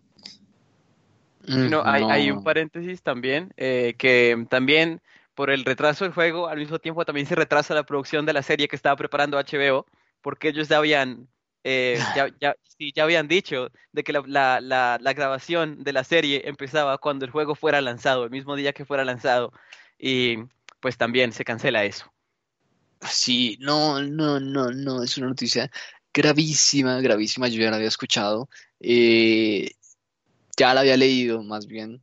[1.46, 5.00] No, hay, hay un paréntesis también, eh, que también
[5.34, 8.42] por el retraso del juego, al mismo tiempo también se retrasa la producción de la
[8.42, 9.86] serie que estaba preparando HBO,
[10.20, 11.28] porque ellos ya habían,
[11.64, 15.92] eh, ya, ya, sí, ya habían dicho de que la, la, la, la grabación de
[15.92, 19.52] la serie empezaba cuando el juego fuera lanzado, el mismo día que fuera lanzado,
[19.98, 20.36] y
[20.80, 22.12] pues también se cancela eso.
[23.02, 25.70] Sí, no, no, no, no, es una noticia
[26.12, 28.48] gravísima, gravísima, yo ya la había escuchado,
[28.80, 29.70] eh,
[30.56, 32.02] ya la había leído más bien,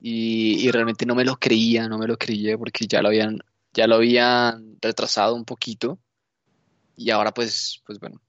[0.00, 3.38] y, y realmente no me lo creía, no me lo creía porque ya lo habían,
[3.72, 5.98] ya lo habían retrasado un poquito,
[6.96, 8.20] y ahora pues, pues bueno,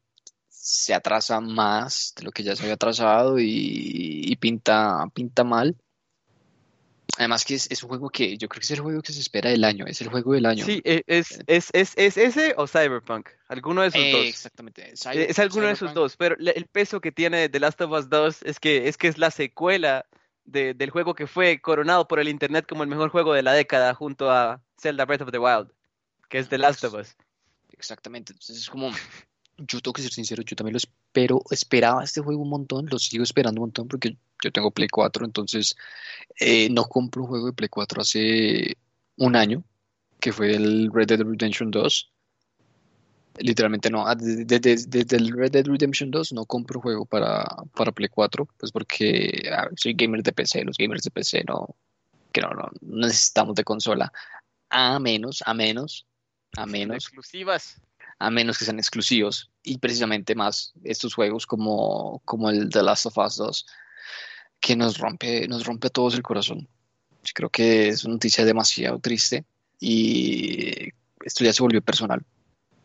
[0.69, 3.45] se atrasa más de lo que ya se había atrasado y,
[4.25, 5.77] y pinta, pinta mal.
[7.17, 9.21] Además que es, es un juego que yo creo que es el juego que se
[9.21, 10.65] espera del año, es el juego del año.
[10.65, 14.27] Sí, e- es, es, es, es ese o Cyberpunk, alguno de esos Eh, dos.
[14.27, 14.89] exactamente.
[14.89, 17.91] Eh, Cyber- Es alguno de esos dos, pero el peso que tiene The Last of
[17.91, 20.05] Us 2 es que es, que es la secuela
[20.43, 23.53] de- del juego que fue coronado por el internet como el mejor juego de la
[23.53, 25.71] década junto a Zelda Breath of the Wild,
[26.29, 27.15] que es The Last of Us.
[27.71, 28.91] Exactamente, entonces es como,
[29.57, 32.99] yo tengo que ser sincero, yo también lo espero, esperaba este juego un montón, lo
[32.99, 35.75] sigo esperando un montón porque yo tengo Play 4, entonces
[36.39, 38.77] eh, no compro un juego de Play 4 hace
[39.17, 39.63] un año,
[40.19, 42.11] que fue el Red Dead Redemption 2.
[43.39, 47.45] Literalmente no, ah, desde, desde- desde el Red Dead Redemption 2 no compro juego para,
[47.75, 51.75] para Play 4, pues porque ah, soy gamer de PC, los gamers de PC no,
[52.31, 54.11] que no no necesitamos de consola,
[54.69, 56.05] a menos, a menos,
[56.55, 57.79] a menos Exclusivas.
[58.19, 59.51] A menos que sean exclusivos.
[59.63, 63.65] Y precisamente más estos juegos como, como el The Last of Us 2,
[64.59, 66.67] que nos rompe, nos rompe a todos el corazón.
[67.23, 69.45] Yo creo que es una noticia demasiado triste
[69.79, 70.89] y
[71.23, 72.23] esto ya se volvió personal.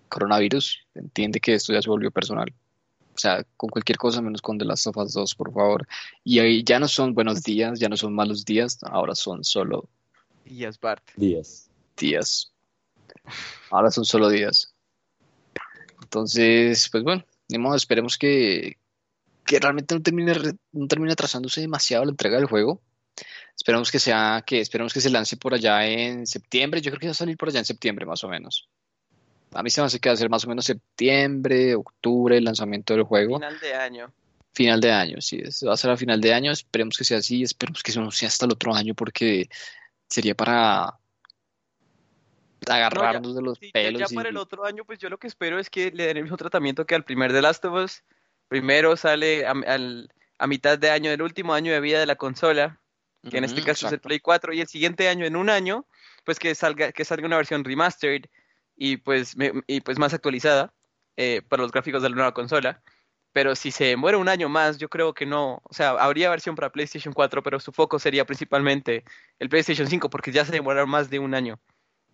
[0.09, 2.53] Coronavirus, entiende que esto ya se volvió personal.
[3.15, 5.87] O sea, con cualquier cosa menos con The Last of Us 2, por favor.
[6.25, 9.89] Y ahí ya no son buenos días, ya no son malos días, ahora son solo
[10.45, 11.03] es Bart.
[11.17, 11.71] Días.
[11.97, 12.53] días.
[13.71, 14.72] Ahora son solo días.
[16.03, 17.25] Entonces, pues bueno,
[17.59, 18.77] modo, esperemos que,
[19.45, 20.35] que realmente no termine,
[20.73, 22.81] no termine atrasándose demasiado la entrega del juego.
[23.57, 26.81] Esperemos que sea, que esperemos que se lance por allá en septiembre.
[26.81, 28.69] Yo creo que va a salir por allá en septiembre, más o menos.
[29.53, 32.45] A mí se me hace que va a ser más o menos septiembre, octubre, el
[32.45, 33.37] lanzamiento del juego.
[33.37, 34.13] Final de año.
[34.55, 36.51] Final de año, sí, es- va a ser a final de año.
[36.53, 39.49] Esperemos que sea así, esperemos que eso no sea hasta el otro año porque
[40.09, 40.99] sería para
[42.69, 45.19] agarrarnos de los Sí, ya, pelos ya y para el otro año, pues yo lo
[45.19, 47.75] que espero es que le den el mismo tratamiento que al primer The Last of
[47.75, 48.03] Us.
[48.49, 52.17] Primero sale a, al- a mitad de año del último año de vida de la
[52.17, 52.81] consola,
[53.31, 54.01] que en este caso es el.
[54.01, 55.87] Play 4, y el siguiente año, en un año,
[56.25, 58.25] pues que salga, que salga una versión remastered
[58.77, 60.75] y pues, me- y pues más actualizada
[61.17, 62.83] eh, para los gráficos de la nueva consola.
[63.33, 66.55] Pero si se muere un año más, yo creo que no, o sea, habría versión
[66.55, 69.05] para PlayStation 4, pero su foco sería principalmente
[69.39, 71.59] el PlayStation 5, porque ya se demoraron más de un año.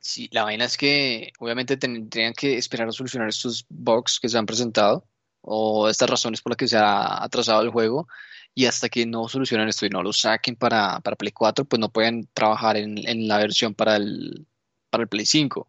[0.01, 4.39] Sí, la vaina es que obviamente tendrían que esperar a solucionar estos bugs que se
[4.39, 5.05] han presentado
[5.41, 8.07] o estas razones por las que se ha atrasado el juego
[8.55, 11.79] y hasta que no solucionen esto y no lo saquen para, para Play 4, pues
[11.81, 14.47] no pueden trabajar en, en la versión para el,
[14.91, 15.69] para el Play 5,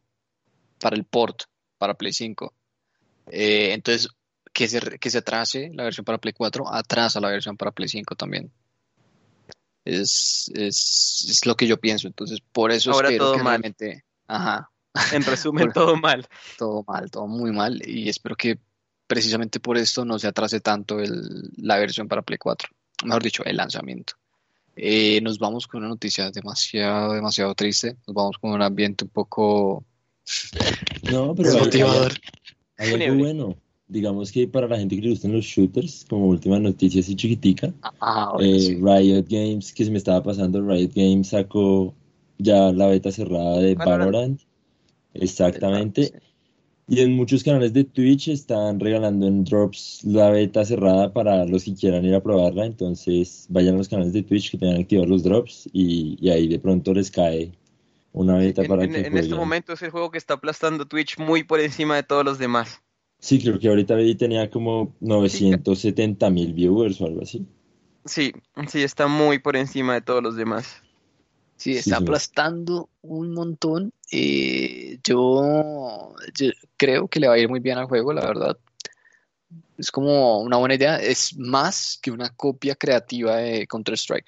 [0.79, 1.43] para el port,
[1.77, 2.53] para Play 5.
[3.31, 4.09] Eh, entonces,
[4.53, 7.89] que se, que se atrase la versión para Play 4, atrasa la versión para Play
[7.89, 8.51] 5 también.
[9.85, 12.07] Es, es, es lo que yo pienso.
[12.07, 13.51] Entonces, por eso Ahora espero todo que mal.
[13.61, 14.03] realmente.
[14.29, 14.69] Ajá.
[15.13, 15.73] En resumen, Bueno.
[15.73, 16.27] todo mal.
[16.57, 17.81] todo mal, todo muy mal.
[17.85, 18.57] Y espero que
[19.07, 22.69] precisamente por esto no se atrase tanto el- la versión para Play 4.
[23.03, 24.13] Mejor dicho, el lanzamiento.
[24.75, 27.97] Eh, nos vamos con una noticia demasiado, demasiado triste.
[28.07, 29.83] Nos vamos con un ambiente un poco
[31.11, 32.13] No, pero desmotivador.
[32.77, 33.55] hay algo bueno.
[33.87, 37.73] Digamos que para la gente que le gustan los shooters, como última noticia así chiquitica,
[37.99, 38.75] Ah, bueno, eh, sí.
[38.75, 41.95] Riot Games, que se me estaba pasando, Riot Games sacó
[42.39, 44.11] ya la beta cerrada de Valorant.
[44.11, 44.41] Valorant.
[45.13, 46.13] Exactamente.
[46.87, 51.63] Y en muchos canales de Twitch están regalando en drops la beta cerrada para los
[51.65, 52.65] que quieran ir a probarla.
[52.65, 56.47] Entonces vayan a los canales de Twitch que tengan activados los drops y, y ahí
[56.47, 57.51] de pronto les cae
[58.13, 60.85] una beta En, para en- que en este momento es el juego que está aplastando
[60.87, 62.81] Twitch muy por encima de todos los demás.
[63.19, 67.45] Sí, creo que ahorita tenía como 970 mil viewers o algo así.
[68.05, 68.33] Sí,
[68.67, 70.81] sí, está muy por encima de todos los demás.
[71.59, 72.03] Sí, está sí.
[72.03, 73.91] aplastando un montón.
[74.09, 78.57] Eh, yo, yo creo que le va a ir muy bien al juego, la verdad.
[79.77, 80.95] Es como una buena idea.
[80.95, 84.27] Es más que una copia creativa de Counter-Strike.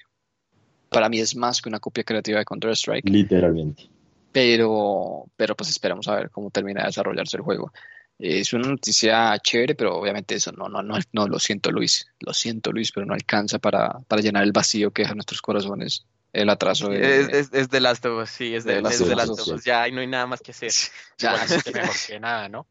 [0.90, 3.08] Para mí es más que una copia creativa de Counter-Strike.
[3.08, 3.88] Literalmente.
[4.30, 7.72] Pero, pero pues esperemos a ver cómo termina de desarrollarse el juego.
[8.18, 12.06] Eh, Es una noticia chévere, pero obviamente eso no, no, no, no, lo siento Luis,
[12.20, 15.40] lo siento Luis, pero no alcanza para, para llenar el vacío que deja en nuestros
[15.40, 18.82] corazones el atraso de, Es, es, es The Last of Us, sí, es de de,
[18.82, 19.52] Last es of Us, Last of sí.
[19.52, 19.64] Us.
[19.64, 20.70] Ya, ahí no hay nada más que hacer.
[21.18, 22.66] Ya, Igual es que mejor que nada, ¿no?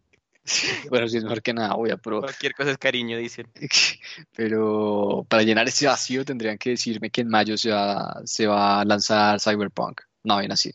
[0.89, 3.47] bueno, sí es mejor que nada, obvio, pero, Cualquier cosa es cariño, dicen.
[4.35, 8.81] pero para llenar ese vacío tendrían que decirme que en mayo se va, se va
[8.81, 10.01] a lanzar Cyberpunk.
[10.23, 10.73] No, bien así.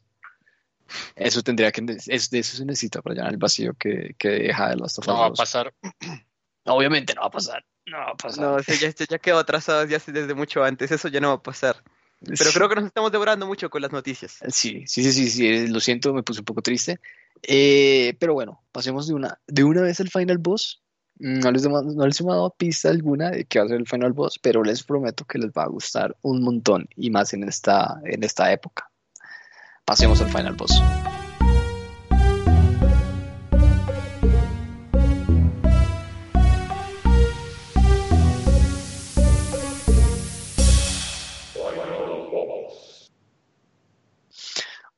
[1.17, 4.71] Eso tendría que, es, de eso se necesita para llenar el vacío que, que deja
[4.71, 5.39] de Last of Us No va a 2.
[5.39, 5.75] pasar.
[6.65, 8.45] Obviamente no va a pasar, no va a pasar.
[8.45, 11.43] No, sí, ya, ya quedó atrasado ya desde mucho antes, eso ya no va a
[11.43, 11.83] pasar.
[12.21, 14.39] Pero creo que nos estamos devorando mucho con las noticias.
[14.49, 17.01] Sí, sí, sí, sí, sí, eh, lo siento, me puse un poco triste.
[17.43, 20.83] Eh, pero bueno, pasemos de una, de una vez al final boss.
[21.19, 23.87] Mm, No les, no les hemos dado pista alguna de qué va a ser el
[23.87, 27.45] final boss, pero les prometo que les va a gustar un montón y más en
[27.45, 28.91] esta, en esta época.
[29.85, 31.16] Pasemos al final boss.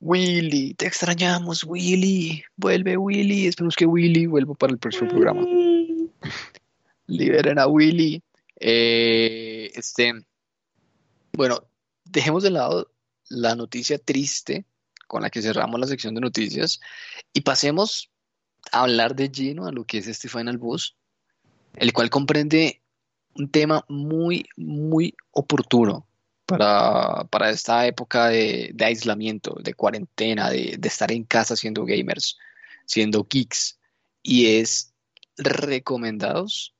[0.01, 2.43] Willy, te extrañamos, Willy.
[2.55, 3.47] Vuelve, Willy.
[3.47, 5.45] Esperemos que Willy vuelva para el próximo programa.
[7.07, 8.21] Liberen a Willy.
[8.59, 10.13] Eh, este,
[11.33, 11.63] bueno,
[12.05, 12.91] dejemos de lado
[13.29, 14.65] la noticia triste
[15.07, 16.79] con la que cerramos la sección de noticias
[17.33, 18.09] y pasemos
[18.71, 20.95] a hablar de lleno a lo que es este Final Boss,
[21.75, 22.81] el cual comprende
[23.35, 26.08] un tema muy, muy oportuno
[26.49, 32.37] para, para esta época de, aislamiento, de cuarentena, de, estar en casa siendo gamers,
[32.85, 33.79] siendo geeks,
[34.23, 34.93] y es
[35.37, 36.75] recomendados,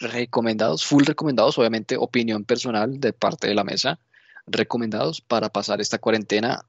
[0.00, 4.00] recomendados, full recomendados, obviamente opinión personal de parte de la mesa,
[4.46, 6.64] recomendados para pasar esta cuarentena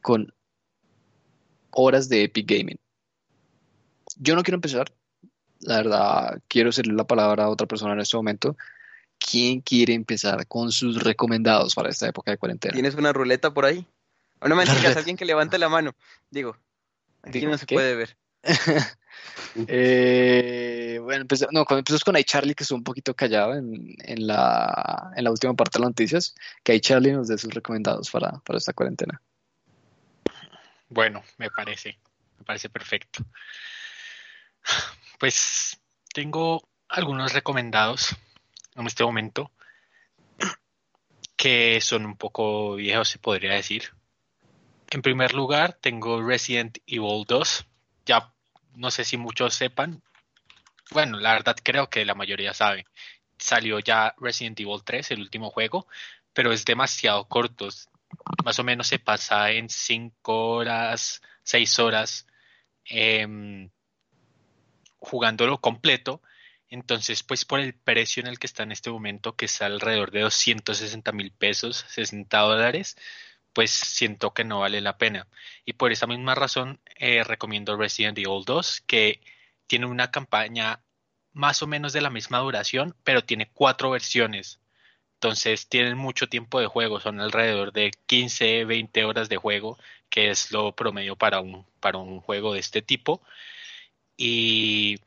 [0.00, 0.34] con
[1.70, 2.78] horas de Epic Gaming.
[4.16, 4.92] Yo no quiero empezar,
[5.60, 8.56] la verdad, quiero hacerle la palabra a otra persona en este momento.
[9.20, 12.72] ¿Quién quiere empezar con sus recomendados para esta época de cuarentena?
[12.72, 13.86] ¿Tienes una ruleta por ahí?
[14.40, 15.94] O no me digas alguien que levante la mano.
[16.30, 16.56] Digo,
[17.22, 17.74] aquí Digo, no se ¿qué?
[17.76, 18.16] puede ver.
[19.66, 24.26] Eh, bueno, empecé- no, cuando empezamos con iCharlie, que estuvo un poquito callado en, en
[24.26, 28.30] la, en la última parte de las noticias, que iCharlie nos dé sus recomendados para,
[28.44, 29.20] para esta cuarentena.
[30.88, 31.98] Bueno, me parece,
[32.38, 33.24] me parece perfecto.
[35.18, 35.78] Pues
[36.14, 38.16] tengo algunos recomendados
[38.76, 39.50] en este momento
[41.40, 43.94] que son un poco viejos, se podría decir.
[44.90, 47.66] En primer lugar, tengo Resident Evil 2.
[48.04, 48.34] Ya
[48.74, 50.02] no sé si muchos sepan.
[50.90, 52.84] Bueno, la verdad creo que la mayoría sabe.
[53.38, 55.86] Salió ya Resident Evil 3, el último juego,
[56.34, 57.68] pero es demasiado corto.
[58.44, 62.26] Más o menos se pasa en 5 horas, 6 horas
[62.84, 63.70] em,
[64.98, 66.20] jugándolo completo.
[66.70, 70.12] Entonces, pues por el precio en el que está en este momento, que está alrededor
[70.12, 72.96] de 260 mil pesos, 60 dólares,
[73.52, 75.26] pues siento que no vale la pena.
[75.64, 79.20] Y por esa misma razón, eh, recomiendo Resident Evil 2, que
[79.66, 80.80] tiene una campaña
[81.32, 84.60] más o menos de la misma duración, pero tiene cuatro versiones.
[85.14, 90.30] Entonces tienen mucho tiempo de juego, son alrededor de 15, 20 horas de juego, que
[90.30, 93.22] es lo promedio para un, para un juego de este tipo.
[94.16, 94.98] Y,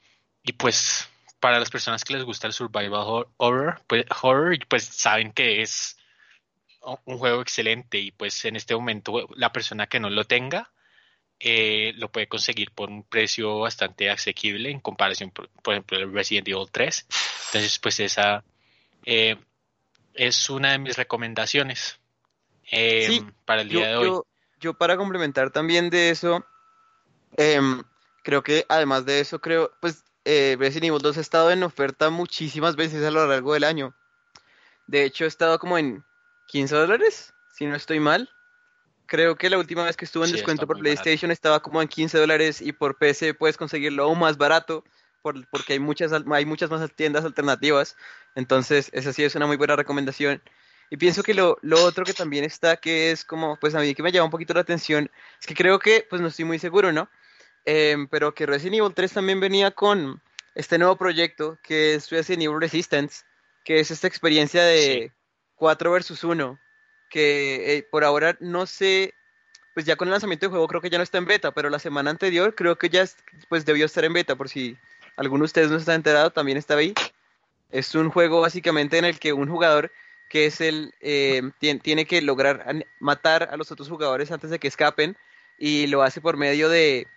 [0.43, 1.09] y pues
[1.43, 5.61] para las personas que les gusta el survival hor- horror, pues, horror, pues saben que
[5.61, 5.97] es
[7.03, 10.71] un juego excelente y pues en este momento la persona que no lo tenga
[11.41, 16.13] eh, lo puede conseguir por un precio bastante asequible en comparación, por, por ejemplo, el
[16.13, 17.05] Resident Evil 3.
[17.47, 18.45] Entonces, pues esa
[19.05, 19.35] eh,
[20.13, 21.99] es una de mis recomendaciones
[22.71, 24.07] eh, Sí, para el Yo, día de hoy.
[24.07, 24.25] yo-
[24.61, 26.45] yo para complementar también de eso,
[27.35, 27.83] em,
[28.23, 32.09] creo que además de eso, creo, pues eh, Resident Evil 2 ha estado en oferta
[32.09, 33.95] muchísimas veces a lo largo del año.
[34.88, 36.03] De hecho, ha estado como en
[36.45, 38.30] 15 dólares, si no estoy mal.
[39.05, 40.84] Creo que la última vez que estuvo en Sí, descuento por barato.
[40.84, 44.84] PlayStation estaba como en 15 dólares y por PC puedes conseguirlo aún más barato
[45.21, 47.95] por- porque hay muchas, al- hay muchas más tiendas alternativas.
[48.36, 50.41] Entonces, esa sí es una muy buena recomendación.
[50.89, 53.93] Y pienso que lo, lo otro que también está, que es como, pues a mí
[53.95, 55.09] que me llama un poquito la atención,
[55.39, 57.09] es que creo que, pues no estoy muy seguro, ¿no?
[57.66, 60.22] Em, pero que Resident Evil 3 también venía con
[60.55, 63.24] este nuevo proyecto que es Resident Evil Resistance,
[63.64, 65.11] que es esta experiencia de
[65.55, 66.59] 4 versus 1,
[67.09, 69.14] que eh, por ahora no sé,
[69.74, 71.70] pues ya con el lanzamiento del juego creo que ya no está en beta, pero
[71.70, 73.16] la semana anterior creo que ya es-
[73.49, 74.78] pues debió estar en beta, por si
[75.16, 76.93] alguno de ustedes no está enterado, también estaba ahí.
[77.72, 79.91] Es un juego básicamente en el que un jugador
[80.30, 84.59] que es el eh, tien- tiene que lograr matar a los otros jugadores antes de
[84.59, 85.16] que escapen
[85.57, 87.07] y lo hace por medio de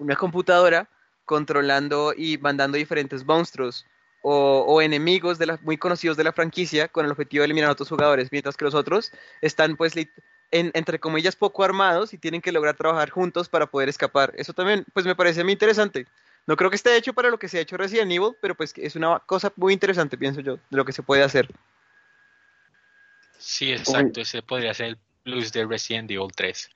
[0.00, 0.88] una computadora
[1.24, 3.86] controlando y mandando diferentes monstruos
[4.22, 7.72] o, enemigos de la- muy conocidos de la franquicia con el objetivo de eliminar a
[7.72, 12.42] otros jugadores, mientras que los otros están pues en- entre comillas poco armados y tienen
[12.42, 14.32] que lograr trabajar juntos para poder escapar.
[14.36, 16.06] Eso también pues me parece muy interesante.
[16.46, 18.74] No creo que esté hecho para lo que se ha hecho Resident Evil, pero pues
[18.76, 21.48] es una cosa muy interesante, pienso yo, de lo que se puede hacer.
[23.38, 26.68] Sí, exacto, ese podría ser el plus de Resident Evil 3.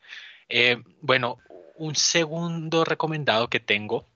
[0.49, 1.39] Eh, bueno,
[1.77, 4.07] un segundo recomendado que tengo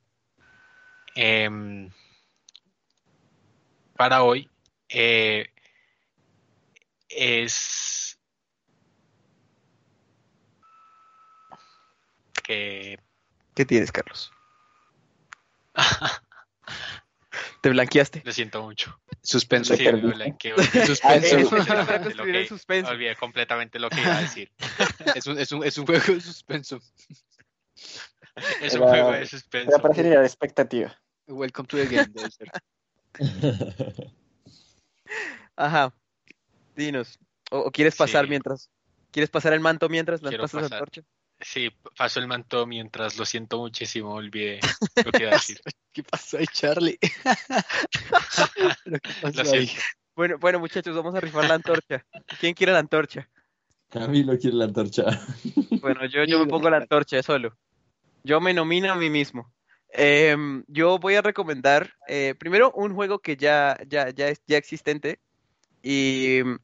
[1.14, 1.90] em,
[3.96, 4.48] para hoy
[4.88, 5.50] eh,
[7.08, 8.18] es
[12.44, 12.98] que
[13.54, 14.32] ¿Qué tienes, Carlos?
[17.60, 18.22] Te blanqueaste.
[18.24, 19.00] lo siento mucho.
[19.22, 19.74] Suspenso.
[19.76, 19.84] Sí.
[20.86, 21.36] Suspenso.
[22.22, 22.90] Que- suspenso.
[22.90, 24.50] olvidé completamente lo que iba a decir.
[25.16, 26.80] Es un, es un, es un juego de suspenso.
[28.60, 29.78] Es un Era- juego de Era suspenso.
[29.80, 30.96] para generar expectativa.
[31.26, 32.50] Welcome to the game, debe ser.
[35.56, 35.92] Ajá.
[36.76, 37.18] Dinos.
[37.50, 38.30] ¿O, o quieres pasar Sí.
[38.30, 38.70] mientras?
[39.10, 40.76] ¿Quieres pasar el manto mientras las pasas la pasar.
[40.78, 41.02] antorcha?
[41.40, 44.60] Sí, paso el manto mientras lo siento muchísimo, olvidé
[45.04, 45.60] lo que iba a decir.
[45.92, 46.98] ¿Qué pasó ahí, Charlie?
[48.84, 49.66] ¿Pero qué pasó Lo ahí?
[49.66, 49.82] siento.
[50.16, 52.04] Bueno, bueno, muchachos, vamos a rifar la antorcha.
[52.40, 53.28] ¿Quién quiere la antorcha?
[53.88, 55.04] Camilo quiere la antorcha.
[55.80, 57.56] Bueno, yo, yo me pongo la antorcha solo.
[58.24, 59.52] Yo me nomino a mí mismo.
[59.90, 64.58] Em, yo voy a recomendar eh, primero un juego que ya, ya, ya es ya
[64.58, 65.20] existente.
[65.82, 66.56] Y mm,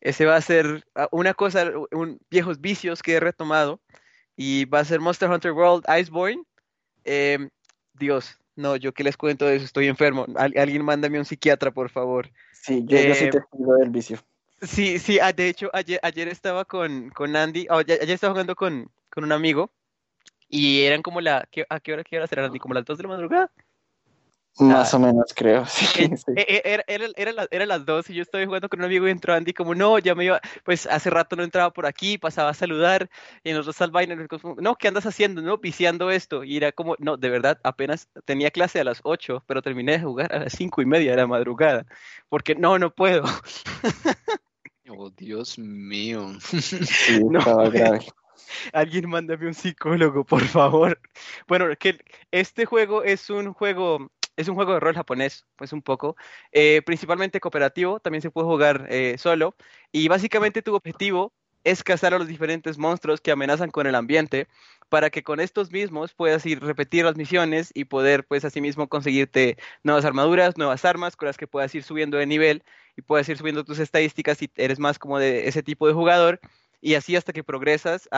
[0.00, 3.80] ese va a ser ah, una cosa, un, viejos vicios que he retomado.
[4.42, 6.42] Y va a ser Monster Hunter World Iceborne.
[7.04, 7.50] Em,
[7.92, 10.24] Dios, no, yo qué les cuento de eso, estoy enfermo.
[10.34, 12.30] Al- alguien mándame un psiquiatra, por favor.
[12.50, 14.18] Sí, yo, yo soy Eh, testigo del vicio.
[14.62, 18.32] Sí, sí, ah, de hecho, ayer, ayer estaba con, con Andy, oh, ya- ayer estaba
[18.32, 19.70] jugando con, con un amigo
[20.48, 22.58] y eran como la, ¿qué- ¿a qué hora, qué hora será Andy?
[22.60, 23.50] Como las 2 de la madrugada.
[24.58, 25.64] Más o menos, creo.
[25.70, 26.32] Sí, Eh, sí.
[26.36, 29.06] eh, Era, era, era, la- era las 2 y yo estaba jugando con un amigo
[29.08, 32.18] y entró Andy como, no, ya me iba, pues hace rato no entraba por aquí,
[32.18, 33.08] pasaba a saludar
[33.44, 34.16] y nosotros al vaina,
[34.58, 35.40] no, ¿qué andas haciendo?
[35.42, 36.44] No, viciando esto.
[36.44, 40.00] Y era como, no, de verdad, apenas tenía clase a las 8, pero terminé de
[40.04, 41.86] jugar a las 5 y media de la madrugada,
[42.28, 43.24] porque no, no puedo.
[44.92, 46.32] Oh, Dios mío.
[46.40, 48.00] Sí, No, estaba grave.
[48.72, 51.00] Alguien mándame un psicólogo, por favor.
[51.46, 51.98] Bueno, que
[52.32, 56.16] este juego es un juego, es un juego de rol japonés, pues un poco,
[56.52, 59.54] eh, principalmente cooperativo, también se puede jugar eh, solo,
[59.92, 61.32] y básicamente tu objetivo
[61.64, 64.48] es cazar a los diferentes monstruos que amenazan con el ambiente,
[64.88, 69.56] para que con estos mismos puedas ir repetir las misiones y poder, pues, asimismo conseguirte
[69.84, 72.64] nuevas armaduras, nuevas armas con las que puedas ir subiendo de nivel
[72.96, 76.40] y puedas ir subiendo tus estadísticas si eres más como de ese tipo de jugador.
[76.80, 78.08] Y así hasta que progresas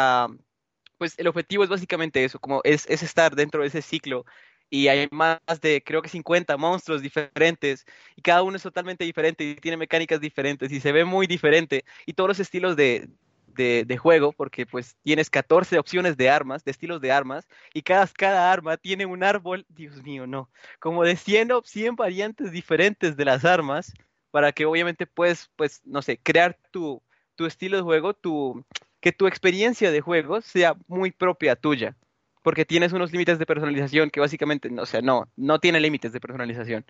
[1.03, 4.25] pues el objetivo es básicamente eso, como es, es estar dentro de ese ciclo
[4.73, 7.85] y hay más de creo que 50 monstruos diferentes
[8.17, 11.85] y cada uno es totalmente diferente y tiene mecánicas diferentes y se ve muy diferente
[12.07, 13.07] y todos los estilos de,
[13.55, 18.07] de, juego porque pues tienes 14 opciones de armas, de estilos de armas y cada,
[18.07, 20.49] cada arma tiene un árbol, Dios mío, no,
[20.81, 23.93] como de 100, o 100 variantes diferentes de las armas
[24.31, 27.03] para que obviamente puedes, pues, no sé, crear tu,
[27.35, 28.65] tu estilo de juego, tu,
[29.01, 31.95] que tu experiencia de juego sea muy propia tuya,
[32.43, 36.21] porque tienes unos límites de personalización que básicamente, o sea, no, no tiene límites de
[36.21, 36.85] personalización.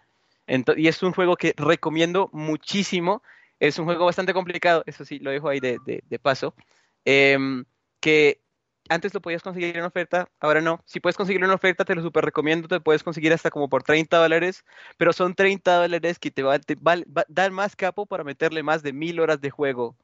[0.47, 3.23] Ento- y es un juego que recomiendo muchísimo.
[3.61, 6.55] Es un juego bastante complicado, eso sí, lo dejo ahí de, de- de paso.
[7.05, 7.65] Em,
[8.01, 8.41] que
[8.89, 10.83] antes lo podías conseguir en oferta, ahora no.
[10.87, 12.67] Si puedes conseguirlo en oferta, te lo super recomiendo.
[12.69, 14.65] Te puedes conseguir hasta como por 30 dólares,
[14.99, 18.63] pero son 30 dólares que te, va, te val- va- dan más capo para meterle
[18.63, 19.97] más de mil horas de juego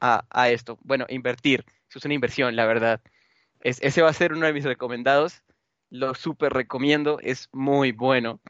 [0.00, 0.78] a, a esto.
[0.82, 1.64] Bueno, invertir.
[1.88, 3.00] Eso es una inversión, la verdad.
[3.60, 5.42] Es, ese va a ser uno de mis recomendados.
[5.90, 7.18] Lo super recomiendo.
[7.22, 8.40] Es muy bueno.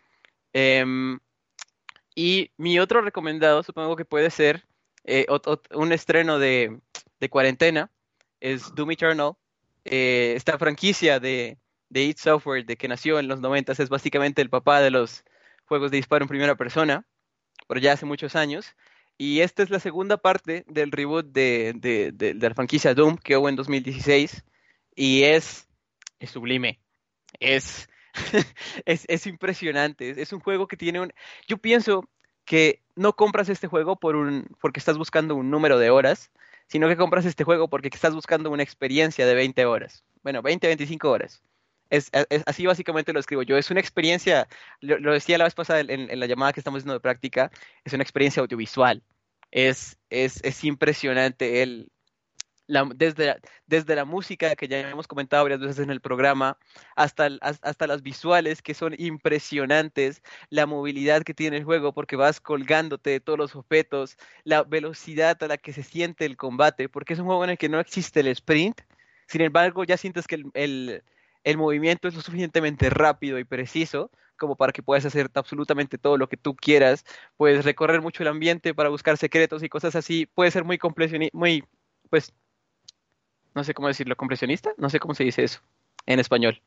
[0.53, 1.19] Em,
[2.15, 4.65] y mi otro recomendado, supongo que puede ser
[5.05, 5.27] eh,
[5.73, 6.79] un estreno de,
[7.21, 7.91] de cuarentena,
[8.41, 9.33] es Doom Eternal.
[9.85, 11.59] Eh, esta franquicia de,
[11.89, 15.25] de id Software, de que nació en los 90, es básicamente el papá de los
[15.67, 17.07] juegos de disparo en primera persona,
[17.69, 18.75] pero ya hace muchos años.
[19.17, 23.17] Y esta es la segunda parte del reboot de, de- de- de la franquicia Doom
[23.19, 24.45] que hubo en 2016
[24.95, 25.69] y es,
[26.27, 26.81] sublime.
[27.41, 27.89] Es,
[28.87, 30.21] es, es impresionante.
[30.21, 31.13] Es, un juego que tiene un...
[31.49, 32.09] Yo pienso
[32.45, 36.31] que no compras este juego por un, porque estás buscando un número de horas,
[36.67, 40.05] sino que compras este juego porque estás buscando una experiencia de 20 horas.
[40.23, 41.43] Bueno, 20, 25 horas.
[41.91, 43.57] Es, es- así básicamente lo escribo yo.
[43.57, 44.49] Es una experiencia,
[44.81, 47.51] lo, lo decía la vez pasada en, en la llamada que estamos haciendo de práctica,
[47.85, 49.03] es una experiencia audiovisual.
[49.51, 51.91] Es, es, es impresionante el,
[52.71, 56.59] la- desde, desde la música que ya hemos comentado varias veces en el programa,
[56.97, 62.41] hasta, hasta las visuales que son impresionantes, la movilidad que tiene el juego porque vas
[62.41, 67.13] colgándote de todos los objetos, la velocidad a la que se siente el combate, porque
[67.15, 68.81] es un juego en el que no existe el sprint,
[69.29, 70.51] sin embargo ya sientes que el,
[71.45, 76.17] el- movimiento es lo suficientemente rápido y preciso como para que puedas hacer absolutamente todo
[76.17, 77.05] lo que tú quieras,
[77.37, 81.29] puedes recorrer mucho el ambiente para buscar secretos y cosas así, puede ser muy complesioni-
[81.35, 81.63] muy,
[82.09, 82.33] pues,
[83.55, 85.61] no sé cómo decirlo, compresionista, no sé cómo se dice eso
[86.07, 86.61] en español.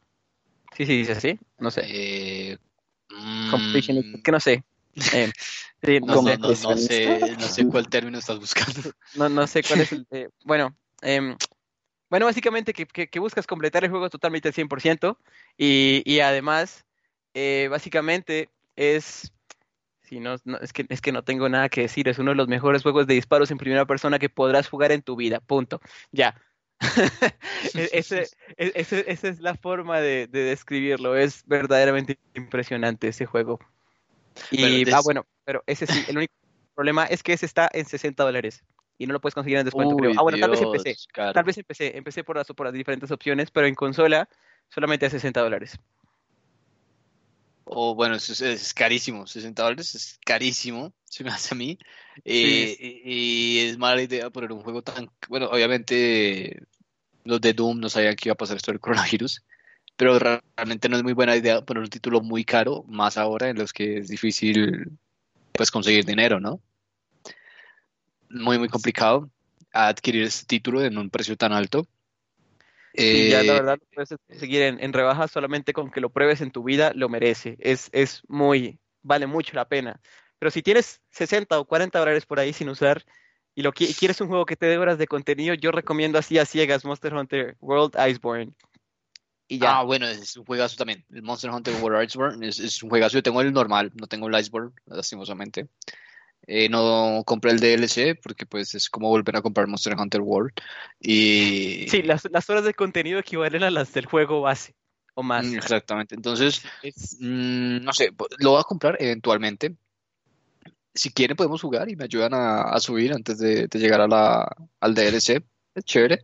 [0.76, 1.82] Sí, sí, dice así, no sé.
[1.86, 2.58] Eh,
[3.50, 4.64] Completionist, que no sé.
[5.12, 5.32] Eh,
[5.82, 6.38] sí, no, no, sé.
[6.38, 8.80] no, sé, no sé cuál término estás buscando.
[9.16, 10.06] No, no sé cuál es el.
[10.12, 11.36] eh, bueno, em,
[12.12, 15.18] bueno, básicamente que, que- que buscas completar el juego totalmente al 100%
[15.58, 16.86] y, y además,
[17.34, 19.32] eh, básicamente es.
[20.04, 22.36] Si no, no, es que, es que no tengo nada que decir, es uno de
[22.38, 25.82] los mejores juegos de disparos en primera persona que podrás jugar en tu vida, punto.
[26.12, 26.40] Ya.
[27.76, 33.26] E- ese, e- ese- esa es la forma de, de describirlo, es verdaderamente impresionante ese
[33.26, 33.60] juego.
[34.52, 36.34] Y, Pero ah, des- bueno, pero ese sí, el único
[36.76, 38.64] problema es que ese está en 60 dólares
[38.98, 40.12] y no lo puedes conseguir en descuento, creo.
[40.18, 43.50] Ah, bueno, tal vez empecé, tal vez empecé, empecé por las, por las diferentes opciones,
[43.52, 44.28] pero en consola
[44.70, 45.80] solamente a 60 dólares.
[47.66, 51.78] O bueno, es, es carísimo, 60 dólares es carísimo, se me hace a mí.
[52.26, 55.10] Eh, y, y es mala idea poner un juego tan...
[55.30, 56.62] Bueno, obviamente
[57.24, 59.44] los de Doom no sabían que iba a pasar esto del coronavirus,
[59.96, 63.58] pero realmente no es muy buena idea poner un título muy caro, más ahora en
[63.58, 64.92] los que es difícil
[65.52, 66.60] pues conseguir dinero, ¿no?
[68.30, 69.30] Muy, muy complicado
[69.74, 71.88] adquirir este título en un precio tan alto.
[73.10, 76.12] Y ya la Eh, verdad lo puedes conseguir en, en rebajas solamente con que lo
[76.12, 77.56] pruebes en tu vida, lo merece.
[77.60, 80.00] Es, es muy, vale mucho la pena.
[80.40, 83.04] Pero si tienes 60 o 40 dólares por ahí sin usar
[83.56, 86.18] y lo qui- y quieres un juego que te dé horas de contenido, yo recomiendo
[86.20, 88.54] así a ciegas Monster Hunter World Iceborne.
[89.48, 89.80] Y ya.
[89.80, 91.06] Ah, bueno, es un juegazo también.
[91.12, 93.18] El Monster Hunter World Iceborne es, es un juegazo.
[93.18, 95.68] Yo tengo el normal, no tengo el Iceborne, lastimosamente.
[96.46, 100.52] Eh, no compré el DLC porque pues es como volver a comprar Monster Hunter World.
[101.00, 104.76] Y Sí, las, las horas de contenido equivalen a las del juego base
[105.16, 105.46] o más.
[105.46, 106.16] Mm, exactamente.
[106.16, 109.76] Entonces, Es- mm, no sé, lo voy a comprar eventualmente.
[110.94, 114.08] Si quieren podemos jugar y me ayudan a, a subir antes de, de llegar a
[114.08, 114.48] la,
[114.80, 115.44] al DLC.
[115.74, 116.24] Es chévere.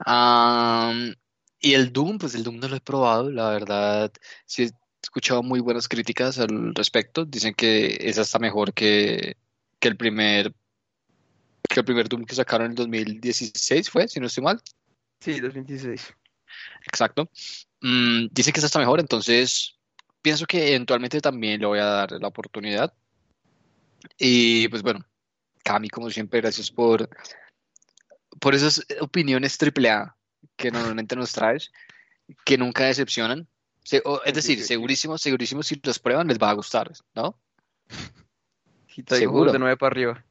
[0.00, 1.14] Am,
[1.60, 4.12] y el Doom, pues el Doom no lo he probado, la verdad.
[4.46, 4.70] Sí he
[5.04, 7.24] escuchado muy buenas críticas al respecto.
[7.24, 9.36] Dicen que es hasta mejor que,
[9.78, 10.52] que el primer
[11.68, 14.60] que el primer Doom que sacaron en el 2016 fue, si no estoy mal.
[15.20, 16.14] sí, 2016.
[16.86, 17.30] Exacto.
[17.80, 19.76] Mm, dice que esta está mejor, entonces
[20.22, 22.92] pienso que eventualmente también le voy a dar la oportunidad.
[24.18, 25.04] Y pues bueno,
[25.64, 27.08] Cami, como siempre, gracias por,
[28.40, 30.16] por esas opiniones triple A
[30.56, 31.72] que normalmente nos traes,
[32.44, 33.48] que nunca decepcionan.
[33.84, 37.38] Se- o- es decir, segurísimo, segurísimo, si los prueban les va a gustar, ¿no?
[39.06, 39.52] Seguro.
[39.52, 40.24] de 9 para arriba.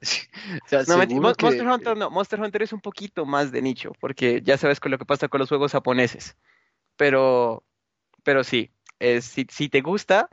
[0.64, 3.92] O sea, No, que- Monster Hunter no, Monster Hunter es un poquito más de nicho,
[4.00, 6.36] porque ya sabes con lo que pasa con los juegos japoneses.
[6.96, 7.62] Pero,
[8.22, 10.28] pero sí, es- si, si te gusta,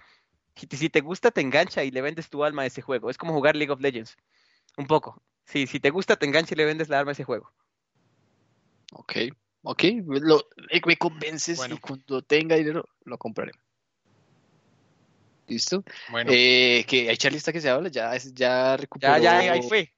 [0.55, 3.09] Si te, si te gusta, te engancha y le vendes tu alma a ese juego.
[3.09, 4.17] Es como jugar League of Legends.
[4.75, 5.21] Un poco.
[5.45, 7.49] Sí, si te gusta, te engancha y le vendes la alma a ese juego.
[8.91, 9.13] Ok,
[9.63, 11.75] ok, lo, me, me convences Bueno.
[11.75, 13.51] y cuando tenga dinero lo compraré.
[15.47, 15.83] ¿Listo?
[16.11, 19.17] Bueno, Eh, que hay charlista que se habla, ya, ya recuperó.
[19.17, 19.91] Ya, ya, ahí fue.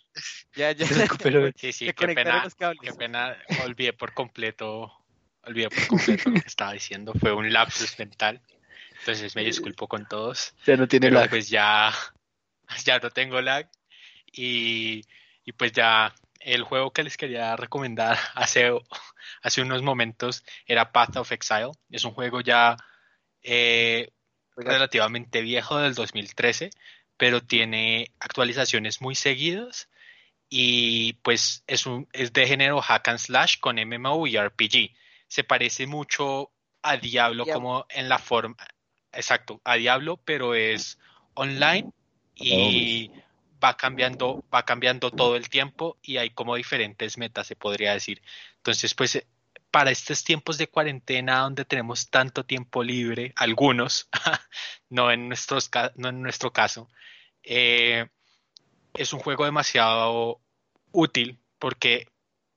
[0.55, 0.85] Ya, ya.
[0.87, 1.51] recuperó.
[1.55, 2.47] sí, sí, qué pena,
[2.81, 4.91] qué pena, olvidé por completo,
[5.43, 8.41] olvidé por completo lo que estaba diciendo, fue un lapsus mental,
[8.99, 11.29] entonces me disculpo con todos, Ya no tiene pero lag.
[11.29, 11.91] pues ya,
[12.85, 13.69] ya no tengo lag
[14.31, 15.01] y,
[15.43, 16.13] y pues ya
[16.43, 18.71] el juego que les quería recomendar hace,
[19.41, 22.77] hace unos momentos era Path of Exile, es un juego ya
[23.41, 24.11] eh,
[24.55, 26.71] relativamente viejo del 2013,
[27.17, 29.89] pero tiene actualizaciones muy seguidas
[30.49, 34.91] y pues es, un, es de género hack and slash con MMO y RPG.
[35.27, 37.53] Se parece mucho a Diablo Diablo.
[37.53, 38.57] como en la forma,
[39.13, 40.99] exacto, a Diablo, pero es
[41.35, 41.91] online
[42.35, 43.11] y
[43.63, 48.21] va cambiando, va cambiando todo el tiempo y hay como diferentes metas, se podría decir.
[48.57, 49.27] Entonces, pues eh,
[49.71, 54.09] para estos tiempos de cuarentena donde tenemos tanto tiempo libre, algunos,
[54.89, 56.89] no en, nuestros, no en nuestro caso,
[57.43, 58.07] eh,
[58.93, 60.41] es un juego demasiado
[60.91, 62.07] útil porque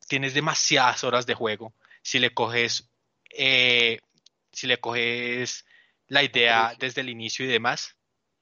[0.08, 1.74] tienes demasiadas horas de juego.
[2.02, 2.90] Si le coges,
[3.30, 4.00] eh,
[4.52, 5.64] si le coges
[6.08, 7.96] la idea desde el inicio y demás,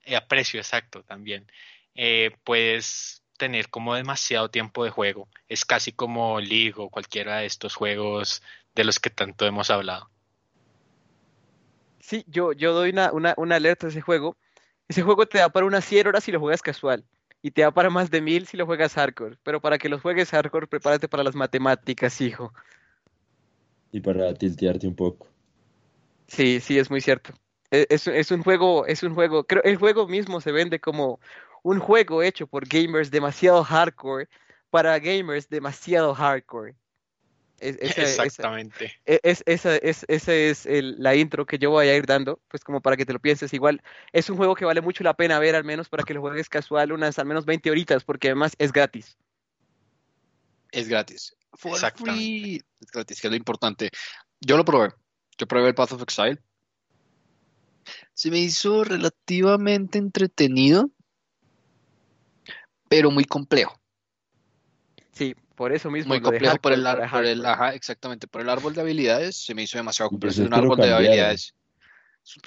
[0.04, 1.50] eh, aprecio exacto también,
[1.94, 5.28] eh, puedes tener como demasiado tiempo de juego.
[5.48, 8.42] Es casi como League o cualquiera de estos juegos
[8.74, 10.10] de los que tanto hemos hablado.
[12.00, 14.36] Sí, yo, yo doy una, una, una alerta a ese juego.
[14.88, 17.04] Ese juego te da para unas 100 horas si lo juegas casual.
[17.42, 19.38] Y te da para más de 1000 si lo juegas hardcore.
[19.42, 22.52] Pero para que los juegues hardcore, prepárate para las matemáticas, hijo.
[23.92, 25.28] Y para tiltearte un poco.
[26.26, 27.32] Sí, sí, es muy cierto.
[27.70, 31.20] E- Es, es un juego, es un juego, creo, el juego mismo se vende como
[31.62, 34.28] un juego hecho por gamers demasiado hardcore
[34.70, 36.74] para gamers demasiado hardcore.
[37.60, 38.92] Es- esa- esa- Exactamente.
[39.06, 42.40] E- Es, esa es, esa es el- la intro que yo voy a ir dando,
[42.48, 43.52] pues como para que te lo pienses.
[43.54, 43.80] Igual
[44.12, 46.48] es un juego que vale mucho la pena ver, al menos para que lo juegues
[46.48, 49.16] casual unas al menos 20 horitas, porque además es gratis.
[50.72, 51.36] Es gratis.
[51.54, 52.14] For Exactamente.
[52.14, 52.62] free.
[52.80, 53.90] Es gratis, que es lo importante.
[54.40, 54.92] Yo lo probé.
[55.38, 56.38] Yo probé el Path of Exile.
[58.14, 60.90] Se me hizo relativamente entretenido,
[62.96, 63.78] pero muy complejo.
[65.12, 68.48] Sí, por eso mismo Muy complejo por el, para por el- ajá, exactamente, por el
[68.50, 70.32] árbol de habilidades se me hizo demasiado complejo.
[70.42, 71.54] Es un árbol de habilidades.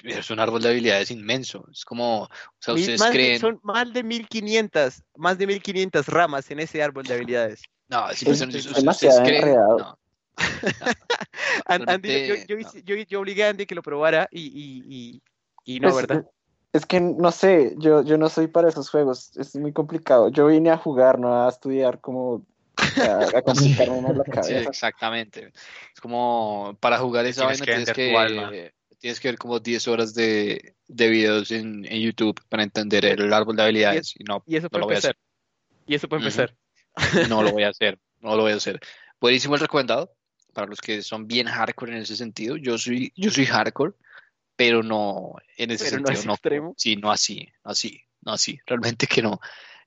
[0.04, 1.66] Es un árbol de habilidades inmenso.
[1.70, 2.28] Es como, o
[2.60, 3.40] sea, Mil- ustedes más creen.
[3.40, 7.62] son más de 1500, más de 1500 ramas en ese árbol de habilidades.
[7.88, 8.40] No, es Es.
[8.40, 9.54] Ustedes- ustedes creen.
[9.54, 9.98] No.
[11.66, 12.60] An- Andy, yo, yo no.
[12.62, 15.22] hice- yo- yo obligué a Andy que lo probara y, y, y,
[15.76, 16.24] y no, Pues, ¿verdad?
[16.76, 20.28] Es que no sé, yo, yo no soy para esos juegos, es muy complicado.
[20.28, 22.44] Yo vine a jugar, no a estudiar como
[22.98, 24.70] a, a complicarme más la Sí, cabeza.
[24.70, 25.52] exactamente.
[25.94, 28.52] Es como para jugar esa Tienes vaina que tienes que, tu alma.
[28.98, 33.32] tienes que ver como 10 horas de, de videos en, en YouTube para entender el
[33.32, 34.14] árbol de habilidades.
[34.18, 35.16] Y no, Y eso no lo voy a empezar.
[35.86, 36.16] Y eso Ujú.
[36.16, 36.54] empezar.
[37.28, 37.98] no lo voy a hacer.
[38.20, 38.80] No lo voy a hacer.
[39.20, 40.10] Buenísimo el recomendado
[40.52, 42.56] para los que son bien hardcore en ese sentido.
[42.56, 43.92] Yo soy, yo soy hardcore,
[44.56, 46.20] pero no en ese Pero no sentido.
[46.20, 46.74] es No, extremo.
[46.76, 48.58] Sí, no así, no así, no así.
[48.66, 49.40] Realmente que no.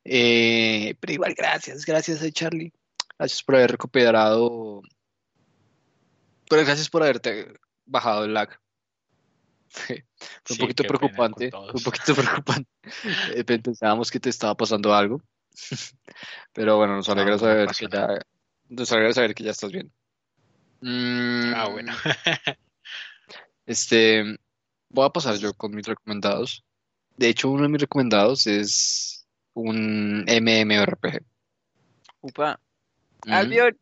[0.04, 2.72] Eh, pero igual, gracias, gracias a Charlie.
[3.18, 4.82] Gracias por haber recuperado.
[6.50, 7.54] Pero gracias por haberte
[7.86, 8.50] bajado el lag.
[9.70, 12.70] Fue un Sí, poquito preocupante, fue un poquito preocupante.
[13.36, 15.22] Eh, Pensábamos que te estaba pasando algo.
[16.54, 18.08] Pero bueno, nos alegra No, saber que ya,
[18.70, 19.92] nos alegra saber que ya estás bien.
[20.82, 21.94] Mm, Ah, bueno.
[23.66, 24.40] Este,
[24.90, 26.64] voy a pasar yo con mis recomendados.
[27.18, 31.24] De hecho, uno de mis recomendados es un MMORPG.
[32.22, 32.60] Upa.
[33.26, 33.34] Ujú.
[33.34, 33.78] Albion.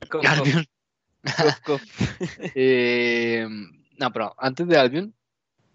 [0.10, 0.66] Cof, Albion.
[1.22, 1.82] cof, cof.
[2.54, 3.46] Eh,
[3.98, 5.14] no, pero antes de Albion,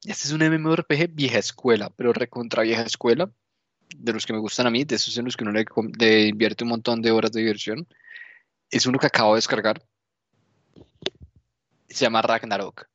[0.03, 3.32] este es un MMORPG vieja escuela, pero recontra vieja escuela,
[3.95, 5.66] de los que me gustan a mí, de esos en los que uno le,
[5.97, 7.88] le invierte un montón de horas de diversión.
[8.70, 9.82] Es uno que acabo de descargar.
[11.88, 12.89] Se llama Ragnarok.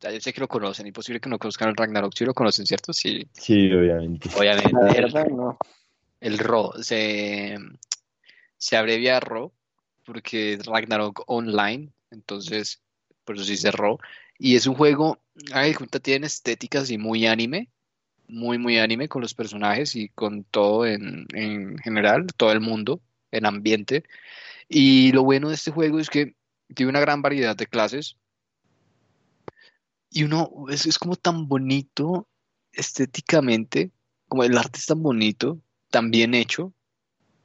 [0.00, 2.12] Ya, yo sé que lo conocen, imposible que no conozcan el Ragnarok.
[2.14, 2.92] Sí lo conocen, ¿cierto?
[2.92, 4.28] Sí, Sí, obviamente.
[4.36, 4.72] obviamente.
[4.72, 5.58] La El- no.
[6.20, 7.58] el RO se,
[8.56, 9.52] se abrevia RO
[10.04, 12.80] porque es Ragnarok Online, entonces
[13.24, 13.98] por eso se dice RO.
[14.38, 17.68] Y es un juego, de cuenta, tiene estéticas y muy anime,
[18.28, 23.00] muy, muy anime con los personajes y con todo en, en general, todo el mundo,
[23.32, 24.04] en ambiente.
[24.68, 26.34] Y lo bueno de este juego es que
[26.74, 28.16] tiene una gran variedad de clases.
[30.10, 32.28] Y uno, es, es como tan bonito
[32.72, 33.92] estéticamente,
[34.28, 36.72] como el arte es tan bonito, tan bien hecho,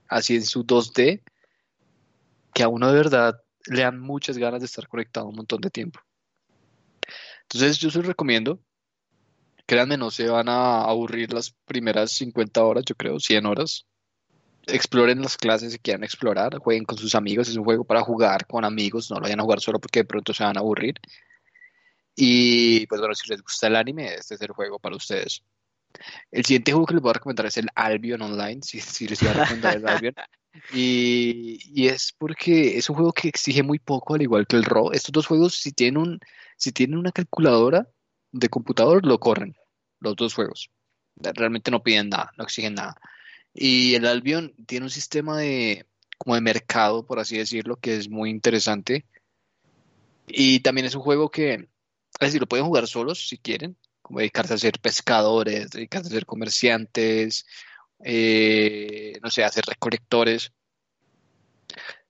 [0.07, 1.22] así en su 2D,
[2.53, 5.70] que a uno de verdad le dan muchas ganas de estar conectado un montón de
[5.70, 5.99] tiempo.
[7.43, 8.59] Entonces yo se los recomiendo.
[9.66, 13.86] Créanme, no se van a aburrir las primeras 50 horas, yo creo, 100 horas.
[14.68, 18.45] Exploren las clases si quieran explorar, jueguen con sus amigos, es un juego para jugar
[18.47, 20.95] con amigos, no lo vayan a jugar solo porque de pronto se van a aburrir.
[22.16, 25.43] Y pues bueno, si les gusta el anime, este es el juego para ustedes.
[26.32, 29.22] El siguiente juego que les voy a recomendar es el Albion Online, si, si les
[29.22, 30.16] iba a recomendar el Albion.
[30.72, 34.64] Y, y es porque es un juego que exige muy poco, al igual que el
[34.64, 34.91] RO.
[34.91, 36.20] Estos dos juegos, si tienen, un,
[36.57, 37.89] si tienen una calculadora
[38.32, 39.55] de computador, lo corren,
[39.99, 40.70] los dos juegos.
[41.16, 42.95] Realmente no piden nada, no exigen nada.
[43.51, 45.88] Y el Albion tiene un sistema de,
[46.20, 49.05] como de mercado, por así decirlo, que es muy interesante.
[50.28, 51.68] Y también es un juego que,
[52.24, 56.11] es decir, lo pueden jugar solos si quieren, como dedicarse a ser pescadores, dedicarse a
[56.11, 57.45] ser comerciantes,
[58.03, 60.51] eh, no sé, a ser recolectores.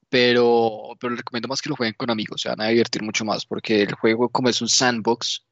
[0.10, 3.26] Pero, pero les recomiendo más que lo jueguen con amigos, se van a divertir mucho
[3.26, 5.46] más, porque el juego, como es un sandbox,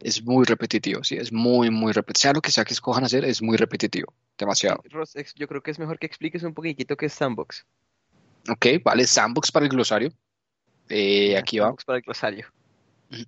[0.00, 2.22] es muy repetitivo, sí, es muy, muy repetitivo.
[2.22, 4.82] Sea lo que sea que escojan hacer, es muy repetitivo, demasiado.
[4.90, 7.66] Ross, yo creo que es mejor que expliques un poquitito qué es Sandbox.
[8.48, 10.12] Ok, vale, sandbox para el glosario.
[10.88, 11.66] Eh, aquí va.
[11.66, 12.46] Sandbox para el glosario.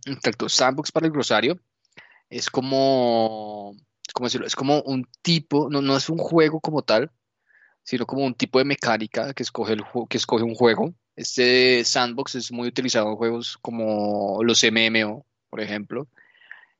[0.07, 1.59] Exacto, Sandbox para el glosario
[2.31, 3.77] es como,
[4.15, 4.47] ¿cómo decirlo?
[4.47, 7.11] Es como un tipo, no, no es un juego como tal,
[7.83, 10.95] sino como un tipo de mecánica que escoge, el, que escoge un juego.
[11.17, 16.09] Este Sandbox es muy utilizado en juegos como los MMO, por ejemplo.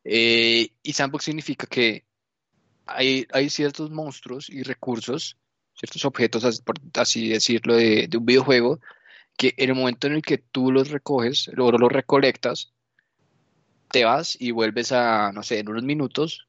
[0.03, 2.05] Eh, y Sandbox significa que
[2.87, 5.37] hay, hay ciertos monstruos y recursos,
[5.75, 8.81] ciertos objetos, por así decirlo, de, de un videojuego,
[9.37, 12.73] que en el momento en el que tú los recoges, luego los recolectas,
[13.95, 16.49] te vas y vuelves a, no sé, en unos minutos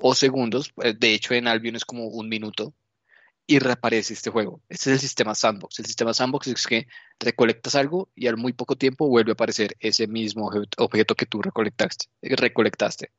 [0.00, 2.72] o segundos, eh, de hecho en Albion es como un minuto,
[3.48, 4.60] y reaparece este juego.
[4.68, 5.80] Este es el sistema sandbox.
[5.80, 6.86] El sistema sandbox es que
[7.18, 11.26] recolectas algo y al muy poco tiempo vuelve a aparecer ese mismo obje- objeto que
[11.26, 12.06] tú recolectaste.
[12.22, 13.10] eh,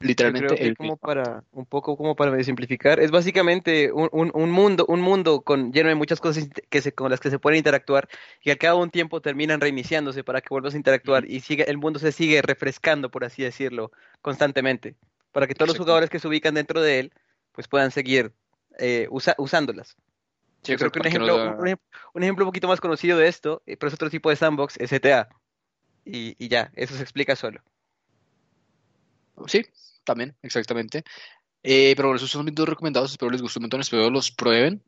[0.00, 4.08] Yo Literalmente creo que el como para, un poco como para simplificar, es básicamente un,
[4.12, 7.28] un- un mundo, un mundo con, lleno de muchas cosas que se, con las que
[7.28, 8.08] se pueden interactuar
[8.40, 11.70] y que a cada un tiempo terminan reiniciándose para que vuelvas a interactuar y sigue,
[11.70, 13.92] el mundo se sigue refrescando, por así decirlo,
[14.22, 14.96] constantemente,
[15.32, 17.12] para que todos los jugadores que se ubican dentro de él,
[17.52, 18.32] pues puedan seguir
[18.78, 19.96] eh, usa- usándolas.
[20.62, 21.76] Sí, Yo creo que un no ejemplo, da- un,
[22.14, 24.78] un ejemplo un poquito más conocido de esto, eh, pero es otro tipo de sandbox,
[24.78, 25.28] es GTA.
[26.06, 27.60] Y, y ya, eso se explica solo.
[29.46, 29.64] Sí,
[30.04, 31.02] también, exactamente.
[31.62, 33.10] Eh, pero bueno, esos son mis dos recomendados.
[33.12, 33.80] Espero les guste un montón.
[33.80, 34.82] Espero los prueben.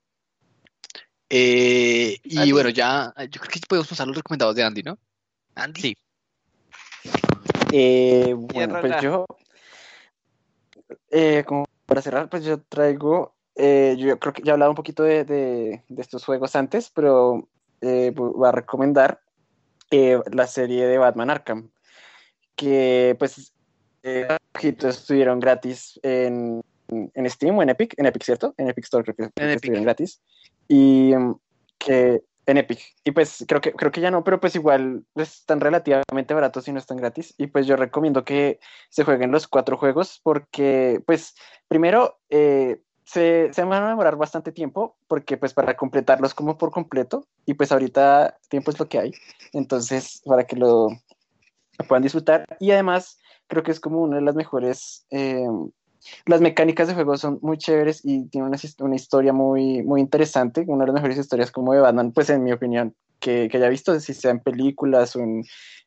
[1.28, 2.52] Eh, y Andy.
[2.52, 4.98] bueno, ya, yo creo que podemos pasar los recomendados de Andy, ¿no?
[5.54, 5.80] Andy.
[5.80, 5.96] Sí.
[7.72, 9.26] Eh, bueno, pues yo,
[11.10, 14.76] eh, como para cerrar, pues yo traigo, eh, yo creo que ya he hablado un
[14.76, 17.48] poquito de, de- de estos juegos antes, pero
[17.80, 19.20] eh, voy a recomendar
[19.90, 21.70] eh, la serie de Batman Arkham,
[22.56, 23.51] que pues
[24.03, 24.26] eh,
[24.62, 28.55] estuvieron gratis en, en Steam o en Epic, en Epic, ¿cierto?
[28.57, 29.57] En Epic Store creo que, Epic.
[29.57, 30.20] estuvieron gratis.
[30.68, 31.34] Y mm,
[31.78, 32.80] que en Epic.
[33.05, 36.72] Y pues creo que, creo que ya no, pero pues igual están relativamente baratos y
[36.72, 37.34] no están gratis.
[37.38, 41.34] Y pues yo recomiendo que se jueguen los cuatro juegos porque pues
[41.68, 46.70] primero eh, se, se van a demorar bastante tiempo porque pues para completarlos como por
[46.70, 49.12] completo y pues ahorita tiempo es lo que hay.
[49.53, 50.88] Entonces para que lo
[51.88, 52.44] puedan disfrutar.
[52.61, 53.18] Y además
[53.49, 55.07] creo que es como una de las mejores...
[55.11, 55.47] eh,
[56.26, 60.64] las mecánicas de juego son muy chéveres y tiene una, una historia muy, muy interesante,
[60.66, 63.68] una de las mejores historias como de Batman, pues en mi opinión, que, que haya
[63.68, 65.45] visto, si sea en películas o en,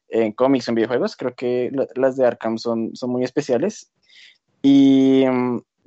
[0.07, 3.91] en cómics o en videojuegos, creo que la- las de Arkham son, son muy especiales.
[4.61, 5.25] Y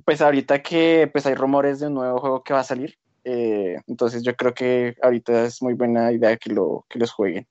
[0.05, 3.77] pues ahorita que pues hay rumores de un nuevo juego que va a salir, eh,
[3.87, 7.47] entonces yo creo que ahorita es muy buena idea que, lo, que los jueguen.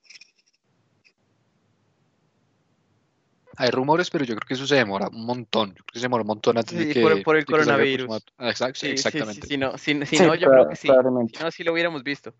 [3.59, 5.69] Hay rumores, pero yo creo que eso se demora un montón.
[5.69, 7.01] Yo creo que se demora un montón antes de Sí, que.
[7.01, 8.07] por- por el de que salga coronavirus.
[8.07, 9.47] próximo- Ah, exact- Sí, sí, sí, exactamente.
[9.47, 10.87] si no, si, si Sí, no, yo creo que sí.
[10.87, 12.35] Si no, sí lo hubiéramos visto.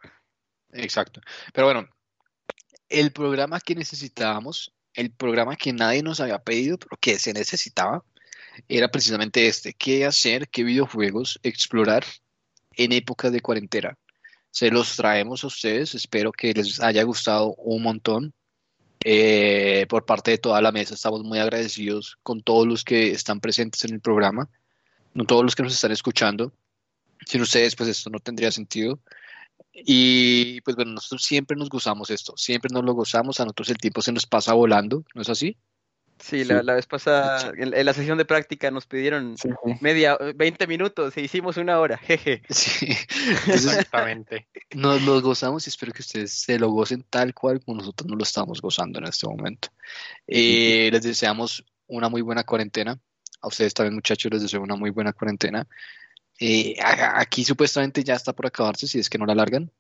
[0.74, 1.22] Exacto.
[1.54, 1.88] Pero bueno,
[2.90, 8.04] el programa que necesitábamos, el programa que nadie nos había pedido, pero que se necesitaba,
[8.68, 9.74] era precisamente este.
[9.74, 10.48] ¿Qué hacer?
[10.50, 12.04] ¿Qué videojuegos explorar
[12.76, 13.98] en épocas de cuarentena?
[14.52, 15.94] Se los traemos a ustedes.
[15.96, 18.34] Espero que les haya gustado un montón.
[19.10, 23.40] Eh, por parte de toda la mesa, estamos muy agradecidos con todos los que están
[23.40, 24.50] presentes en el programa,
[25.14, 26.52] no todos los que nos están escuchando.
[27.26, 29.00] Sin ustedes, pues esto no tendría sentido.
[29.72, 33.78] Y pues bueno, nosotros siempre nos gozamos esto, siempre nos lo gozamos, a nosotros el
[33.78, 35.56] tiempo se nos pasa volando, ¿no es así?
[36.20, 36.46] Sí, Sí.
[36.46, 39.72] La, la vez pasada, en, en la sesión de práctica nos pidieron Sí, sí.
[39.82, 42.42] media, 20 minutos e hicimos una hora, jeje.
[42.50, 42.88] Sí.
[43.46, 44.48] Entonces, Exactamente.
[44.76, 48.18] nos lo gozamos y espero que ustedes se lo gocen tal cual como nosotros nos
[48.18, 49.70] lo estamos gozando en este momento.
[50.26, 53.00] Eh, les deseamos una muy buena cuarentena.
[53.42, 55.68] A ustedes también, muchachos, les deseo una muy buena cuarentena.
[56.40, 59.72] Eh, aquí supuestamente ya está por acabarse, si es que no la largan.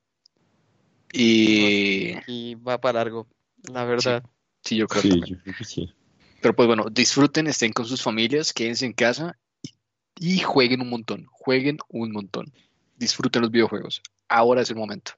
[1.12, 3.28] Y Y va para largo,
[3.72, 4.24] la verdad.
[4.64, 5.94] sí, yo creo Sí, yo creo que sí.
[6.42, 9.74] Pero pues bueno, disfruten, estén con sus familias, quédense en casa y,
[10.20, 12.54] y jueguen un montón, jueguen un montón.
[12.96, 14.02] Disfruten los videojuegos.
[14.28, 15.14] Ahora es el momento.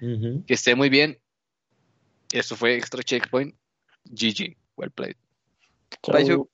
[0.00, 1.18] Que esté muy bien.
[2.32, 3.54] Esto fue Extra Checkpoint.
[4.04, 4.56] GG.
[4.76, 5.16] Well played.
[6.06, 6.36] Bye, Chao.
[6.36, 6.50] Su.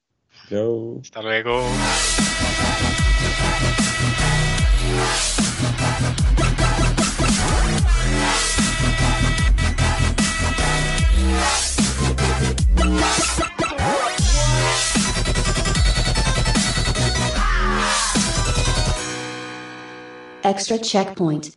[0.48, 1.00] Chao.
[1.02, 1.62] Hasta luego.
[20.44, 21.56] Extra checkpoint.